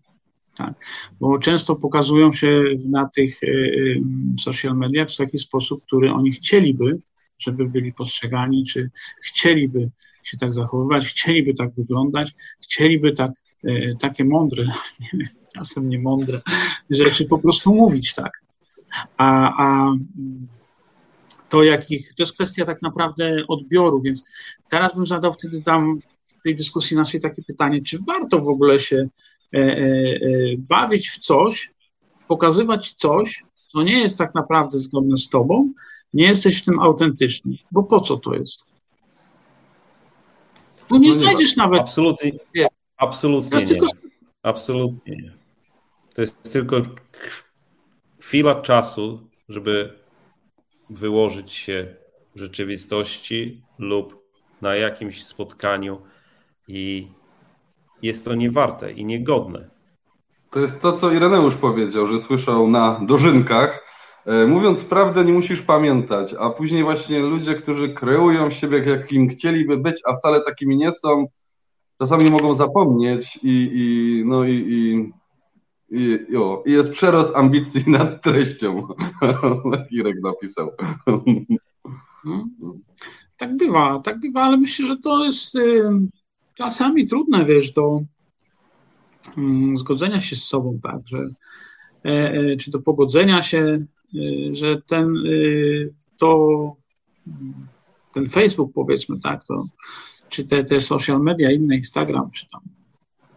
[0.57, 0.73] tak?
[1.19, 3.39] Bo często pokazują się na tych
[4.39, 6.99] social mediach w taki sposób, który oni chcieliby,
[7.39, 8.89] żeby byli postrzegani, czy
[9.23, 9.89] chcieliby
[10.23, 13.31] się tak zachowywać, chcieliby tak wyglądać, chcieliby tak,
[13.65, 14.67] y, takie mądre,
[15.55, 16.41] czasem nie mądre
[16.89, 18.31] rzeczy po prostu mówić tak.
[19.17, 19.93] A, a
[21.49, 24.23] to jakich, to jest kwestia tak naprawdę odbioru, więc
[24.69, 25.99] teraz bym zadał wtedy tam
[26.39, 29.09] w tej dyskusji naszej takie pytanie, czy warto w ogóle się
[29.53, 30.19] E, e, e,
[30.57, 31.71] bawić w coś,
[32.27, 35.73] pokazywać coś, co nie jest tak naprawdę zgodne z tobą,
[36.13, 37.57] nie jesteś w tym autentyczny.
[37.71, 38.65] Bo po co to jest?
[40.87, 41.79] Tu nie no znajdziesz nie, nawet.
[41.79, 42.67] Absolutnie, nie.
[42.97, 43.65] absolutnie nie.
[43.65, 43.87] Tylko...
[44.43, 45.33] Absolutnie nie.
[46.13, 46.81] To jest tylko
[48.19, 49.99] chwila czasu, żeby
[50.89, 51.95] wyłożyć się
[52.35, 54.27] w rzeczywistości lub
[54.61, 56.01] na jakimś spotkaniu
[56.67, 57.07] i
[58.01, 59.69] jest to niewarte i niegodne.
[60.51, 63.86] To jest to, co Ireneusz powiedział, że słyszał na dożynkach.
[64.27, 69.77] E, mówiąc prawdę, nie musisz pamiętać, a później właśnie ludzie, którzy kreują siebie, jakim chcieliby
[69.77, 71.27] być, a wcale takimi nie są,
[71.99, 75.11] czasami mogą zapomnieć i, i no i, i,
[75.97, 78.87] i, jo, i jest przerost ambicji nad treścią.
[79.91, 80.71] Irek napisał.
[83.37, 85.53] Tak bywa, tak bywa, ale myślę, że to jest
[86.55, 88.01] czasami trudne, wiesz, do
[89.37, 91.29] mm, zgodzenia się z sobą, tak, że
[92.03, 93.85] e, czy do pogodzenia się,
[94.51, 95.13] że ten
[96.17, 96.75] to
[98.13, 99.67] ten Facebook powiedzmy, tak, to
[100.29, 102.61] czy te, te social media, inne Instagram, czy tam,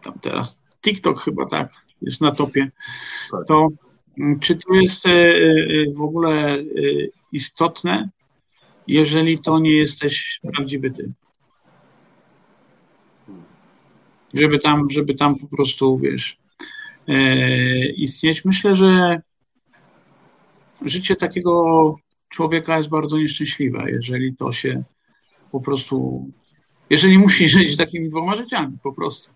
[0.03, 2.71] tam teraz TikTok chyba tak jest na topie,
[3.31, 3.47] tak.
[3.47, 3.67] to
[4.19, 5.05] mm, czy to jest
[5.95, 6.57] w ogóle
[7.31, 8.09] istotne,
[8.87, 11.13] jeżeli to nie jesteś prawdziwy ty?
[14.33, 16.37] żeby tam, żeby tam po prostu, wiesz,
[17.95, 18.45] istnieć.
[18.45, 19.21] Myślę, że
[20.85, 21.95] życie takiego
[22.29, 24.83] człowieka jest bardzo nieszczęśliwe, jeżeli to się
[25.51, 26.27] po prostu,
[26.89, 29.31] jeżeli musi żyć takimi dwoma życiami, po prostu.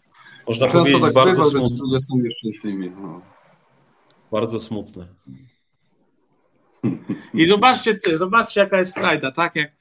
[0.48, 1.78] Można Często powiedzieć tak bardzo bywa, smutne.
[1.80, 2.92] Ludzie są nieszczęśliwi.
[3.02, 3.22] No.
[4.32, 5.08] Bardzo smutne.
[7.34, 9.56] I zobaczcie ty, zobaczcie jaka jest frajda, tak?
[9.56, 9.72] Jak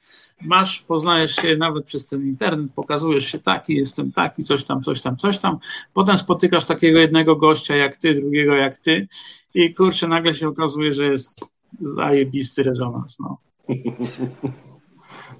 [0.41, 5.01] masz, poznajesz się nawet przez ten internet, pokazujesz się taki, jestem taki, coś tam, coś
[5.01, 5.57] tam, coś tam.
[5.93, 9.07] Potem spotykasz takiego jednego gościa jak ty, drugiego jak ty
[9.53, 11.45] i kurczę, nagle się okazuje, że jest
[11.81, 13.37] zajebisty rezonans, no.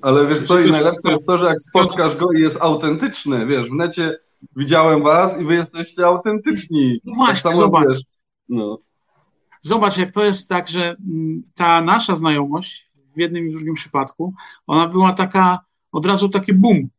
[0.02, 3.70] Ale wiesz co, i najlepsze jest to, że jak spotkasz go i jest autentyczny, wiesz,
[3.70, 4.18] w necie
[4.56, 7.02] widziałem was i wy jesteście autentyczni.
[7.06, 7.90] No właśnie, tak zobacz.
[7.90, 8.02] Wiesz,
[8.50, 8.80] no.
[9.62, 13.74] Zobacz, jak to jest tak, że mm, ta nasza znajomość w jednym i w drugim
[13.74, 14.34] przypadku,
[14.68, 15.60] ona była taka,
[15.92, 16.90] od razu taki boom,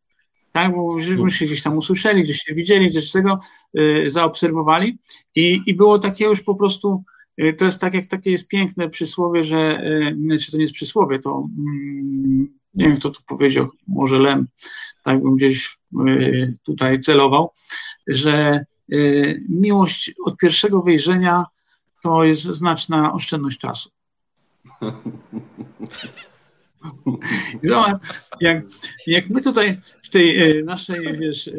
[0.53, 3.41] tak, bo żeśmy się gdzieś tam usłyszeli, gdzieś się widzieli, gdzieś tego
[3.79, 4.99] y, zaobserwowali
[5.35, 7.05] i, i było takie już po prostu,
[7.59, 9.81] to jest tak jak takie jest piękne przysłowie, że,
[10.33, 14.47] y, czy to nie jest przysłowie, to mm, nie wiem kto tu powiedział, może Lem,
[15.03, 15.79] tak bym gdzieś
[16.09, 17.53] y, tutaj celował,
[18.07, 21.45] że y, miłość od pierwszego wejrzenia
[22.03, 23.91] to jest znaczna oszczędność czasu.
[28.41, 28.63] Jak,
[29.07, 31.51] jak my tutaj w tej naszej wiesz,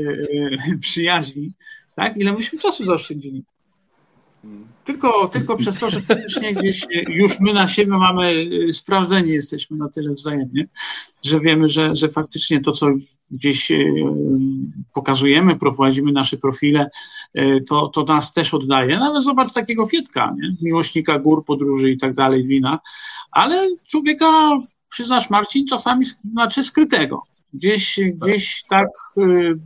[0.79, 1.51] przyjaźni,
[1.95, 3.43] tak, ile myśmy czasu zaoszczędzili.
[4.83, 9.89] Tylko, tylko przez to, że faktycznie gdzieś już my na siebie mamy sprawdzeni, jesteśmy na
[9.89, 10.67] tyle wzajemnie,
[11.23, 12.87] że wiemy, że, że faktycznie to, co
[13.31, 13.71] gdzieś
[14.93, 16.89] pokazujemy, prowadzimy nasze profile,
[17.67, 18.99] to, to nas też oddaje.
[18.99, 20.55] Nawet zobacz takiego Fietka, nie?
[20.61, 22.79] miłośnika gór, podróży i tak dalej, wina,
[23.31, 27.23] ale człowieka, przyznasz Marcin, czasami znaczy skrytego.
[27.53, 28.87] Gdzieś, gdzieś tak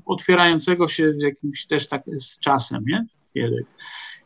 [0.05, 3.05] otwierającego się jakimś też tak z czasem, nie?
[3.33, 3.65] Kiedy.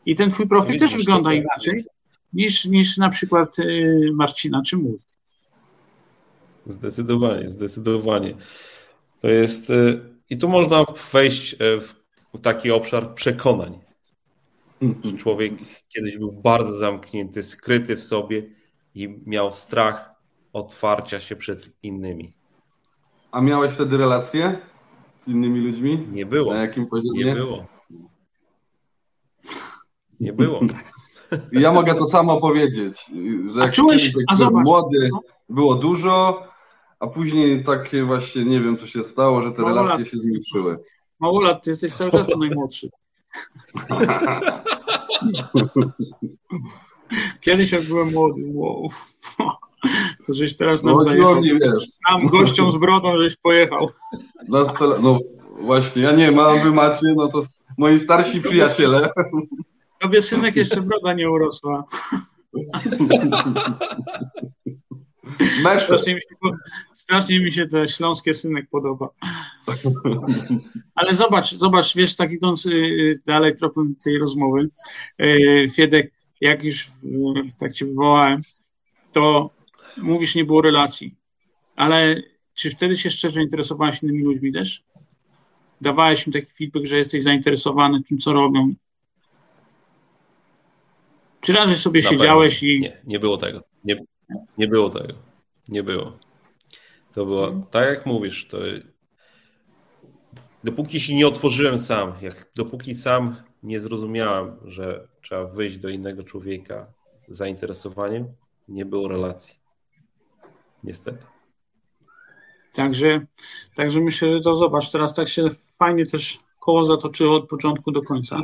[0.06, 1.84] I ten twój profil też wygląda tak inaczej
[2.32, 4.98] niż, niż na przykład y, Marcina czy mój.
[6.66, 8.34] Zdecydowanie, zdecydowanie.
[9.20, 10.00] To jest y,
[10.30, 13.78] I tu można wejść e, w taki obszar przekonań.
[15.04, 15.52] Że człowiek
[15.88, 18.42] kiedyś był bardzo zamknięty, skryty w sobie
[18.94, 20.14] i miał strach
[20.52, 22.34] otwarcia się przed innymi.
[23.32, 24.58] A miałeś wtedy relacje
[25.24, 26.08] z innymi ludźmi?
[26.12, 26.54] Nie było.
[26.54, 27.24] Na jakim poziomie?
[27.24, 27.66] Nie było.
[30.20, 30.60] Nie było.
[31.52, 33.10] Ja mogę to samo powiedzieć,
[33.54, 35.20] że jak czułeś, a zobacz, młody no.
[35.48, 36.42] było dużo,
[37.00, 40.08] a później takie właśnie nie wiem co się stało, że te Mało relacje lat.
[40.08, 40.78] się zmniejszyły.
[41.20, 42.88] Mało lat, ty jesteś cały czas najmłodszy.
[47.40, 48.88] Kiedyś jak byłem młody, wow.
[50.26, 51.42] To żeś teraz nam no, zajechał.
[51.42, 51.88] wiesz.
[52.10, 53.90] Nam gościom z brodą żeś pojechał.
[55.02, 55.18] No
[55.60, 57.42] właśnie, ja nie mam, wy macie, no to
[57.78, 59.10] moi starsi przyjaciele.
[60.06, 61.84] Tobie synek jeszcze broda nie urosła.
[65.78, 66.36] Strasznie mi, się,
[66.92, 69.08] strasznie mi się to śląskie synek podoba.
[70.94, 74.68] Ale zobacz, zobacz, wiesz, tak idąc y, y, dalej tropem tej rozmowy,
[75.22, 76.90] y, Fiedek, jak już
[77.58, 78.42] tak cię wywołałem,
[79.12, 79.50] to
[79.96, 81.14] mówisz, nie było relacji.
[81.76, 82.22] Ale
[82.54, 84.82] czy wtedy się szczerze interesowałeś innymi ludźmi też?
[85.80, 88.74] Dawałeś im taki feedback, że jesteś zainteresowany tym, co robią?
[91.46, 92.74] Czy raczej sobie Na siedziałeś pewno.
[92.74, 92.80] i.
[92.80, 93.60] Nie, nie było tego.
[93.84, 94.04] Nie,
[94.58, 95.14] nie było tego.
[95.68, 96.18] Nie było.
[97.12, 97.66] To było mhm.
[97.70, 98.46] tak, jak mówisz.
[98.46, 98.58] To
[100.64, 106.22] dopóki się nie otworzyłem sam, jak, dopóki sam nie zrozumiałem, że trzeba wyjść do innego
[106.22, 106.86] człowieka
[107.28, 108.26] z zainteresowaniem,
[108.68, 109.54] nie było relacji.
[110.84, 111.26] Niestety.
[112.74, 113.26] Także,
[113.76, 115.46] także myślę, że to zobacz, teraz tak się
[115.78, 118.42] fajnie też koło zatoczyło od początku do końca,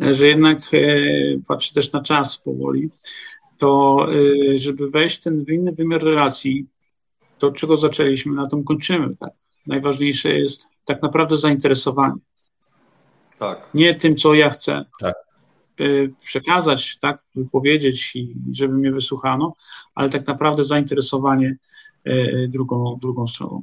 [0.00, 0.78] że jednak e,
[1.48, 2.90] patrzy też na czas powoli,
[3.58, 4.06] to
[4.54, 6.66] e, żeby wejść w ten inny wymiar relacji,
[7.38, 9.16] to czego zaczęliśmy, na tym kończymy.
[9.16, 9.30] Tak?
[9.66, 12.20] Najważniejsze jest tak naprawdę zainteresowanie.
[13.38, 13.68] Tak.
[13.74, 15.14] Nie tym, co ja chcę tak.
[15.80, 15.84] E,
[16.24, 19.54] przekazać, tak, wypowiedzieć i żeby mnie wysłuchano,
[19.94, 21.56] ale tak naprawdę zainteresowanie
[22.48, 23.62] drugą, drugą stroną.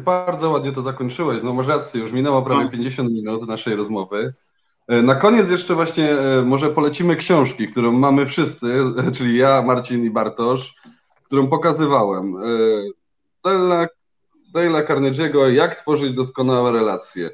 [0.00, 1.42] Bardzo ładnie to zakończyłeś.
[1.42, 3.14] No masz rację, już minęło prawie 50 no.
[3.14, 4.34] minut naszej rozmowy.
[4.88, 8.66] E, na koniec jeszcze właśnie e, może polecimy książki, którą mamy wszyscy,
[9.16, 10.74] czyli ja, Marcin i Bartosz,
[11.24, 12.36] którą pokazywałem.
[12.36, 12.40] E,
[13.44, 13.86] Dale'a,
[14.54, 17.30] Dale'a Carnegie'ego Jak tworzyć doskonałe relacje.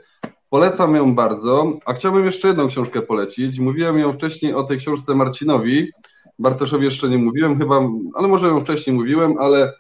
[0.51, 3.59] Polecam ją bardzo, a chciałbym jeszcze jedną książkę polecić.
[3.59, 5.93] Mówiłem ją wcześniej o tej książce Marcinowi,
[6.39, 7.81] Bartoszowi jeszcze nie mówiłem chyba,
[8.15, 9.73] ale może ją wcześniej mówiłem, ale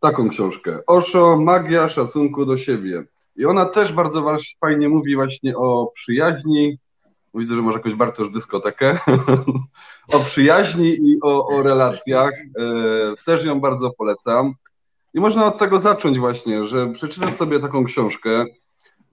[0.00, 0.78] taką książkę.
[0.86, 3.04] Osho, magia szacunku do siebie.
[3.36, 6.78] I ona też bardzo fajnie mówi właśnie o przyjaźni.
[7.34, 8.98] Widzę, że może jakoś Bartosz dyskotekę.
[10.14, 12.32] o przyjaźni i o, o relacjach.
[12.58, 12.64] E,
[13.26, 14.54] też ją bardzo polecam.
[15.14, 18.44] I można od tego zacząć właśnie, że przeczytać sobie taką książkę,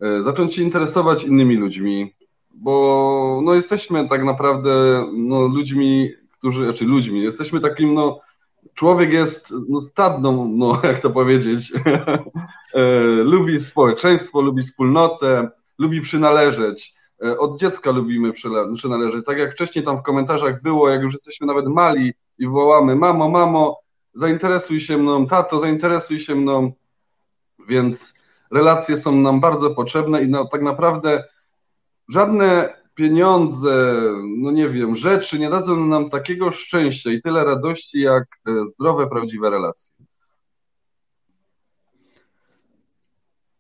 [0.01, 2.13] e, zacząć się interesować innymi ludźmi,
[2.53, 8.19] bo no, jesteśmy tak naprawdę no, ludźmi, którzy, znaczy ludźmi, jesteśmy takim no,
[8.73, 11.73] człowiek jest no, stadną, no jak to powiedzieć,
[12.73, 12.81] e,
[13.23, 15.49] lubi społeczeństwo, lubi wspólnotę,
[15.79, 16.95] lubi przynależeć.
[17.23, 18.33] E, od dziecka lubimy
[18.73, 19.25] przynależeć.
[19.25, 23.29] Tak jak wcześniej tam w komentarzach było, jak już jesteśmy nawet mali i wołamy mamo,
[23.29, 23.79] mamo,
[24.13, 26.71] zainteresuj się mną, tato, zainteresuj się mną.
[27.67, 28.13] Więc
[28.51, 31.23] relacje są nam bardzo potrzebne i tak naprawdę
[32.09, 34.01] żadne pieniądze,
[34.37, 39.07] no nie wiem, rzeczy nie dadzą nam takiego szczęścia i tyle radości, jak e, zdrowe,
[39.07, 39.95] prawdziwe relacje.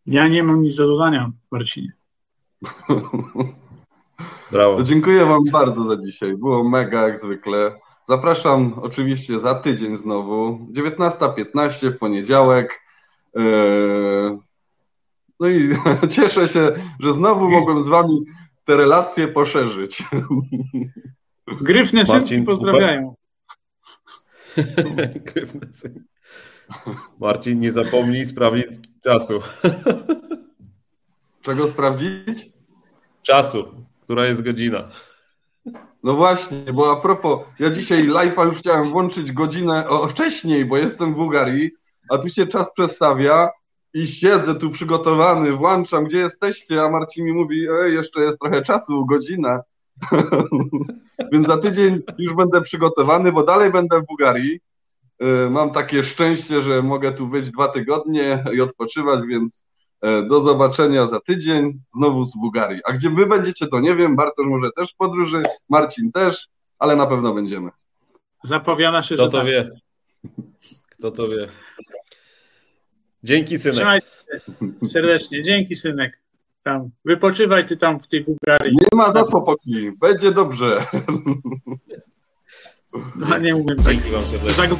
[0.05, 1.91] Ja nie mam nic do dodania, Marcinie.
[4.51, 4.83] Brawo.
[4.83, 6.37] Dziękuję Wam bardzo za dzisiaj.
[6.37, 7.79] Było mega jak zwykle.
[8.07, 10.67] Zapraszam oczywiście za tydzień znowu.
[10.71, 12.81] 19.15 w poniedziałek.
[13.35, 13.41] E,
[15.39, 15.77] no i
[16.15, 18.25] cieszę się, że znowu mogłem z Wami
[18.65, 20.03] te relacje poszerzyć.
[21.61, 23.15] Gryfne synki pozdrawiają.
[25.33, 25.99] Gryfne synki.
[27.19, 28.67] Marcin, nie zapomnij sprawdzić
[29.03, 29.41] czasu.
[31.41, 32.51] Czego sprawdzić?
[33.21, 34.89] Czasu, która jest godzina.
[36.03, 40.77] No właśnie, bo a propos, ja dzisiaj live'a już chciałem włączyć godzinę o, wcześniej, bo
[40.77, 41.71] jestem w Bułgarii,
[42.09, 43.49] a tu się czas przestawia
[43.93, 48.61] i siedzę tu przygotowany, włączam, gdzie jesteście, a Marcin mi mówi, Ej, jeszcze jest trochę
[48.61, 49.61] czasu, godzina.
[51.31, 54.59] Więc za tydzień już będę przygotowany, bo dalej będę w Bułgarii.
[55.23, 59.65] Y, mam takie szczęście, że mogę tu być dwa tygodnie i odpoczywać, więc
[60.01, 62.81] e, do zobaczenia za tydzień, znowu z Bułgarii.
[62.85, 66.47] A gdzie wy będziecie, to nie wiem, Bartosz może też w podróży, Marcin też,
[66.79, 67.69] ale na pewno będziemy.
[68.43, 69.47] Zapowiada się, Kto że to tak.
[69.47, 69.69] wie?
[70.89, 71.47] Kto to wie?
[73.23, 73.75] Dzięki, synek.
[73.75, 74.01] Trzymaj
[74.87, 75.43] serdecznie.
[75.43, 76.19] Dzięki, synek.
[76.63, 76.89] Tam.
[77.05, 78.75] Wypoczywaj ty tam w tej Bułgarii.
[78.75, 79.91] Nie ma za co, Poki.
[79.91, 80.85] Będzie dobrze.
[83.15, 83.85] No, nie umiem tak.
[83.85, 84.77] Dzięki wam serdecznie.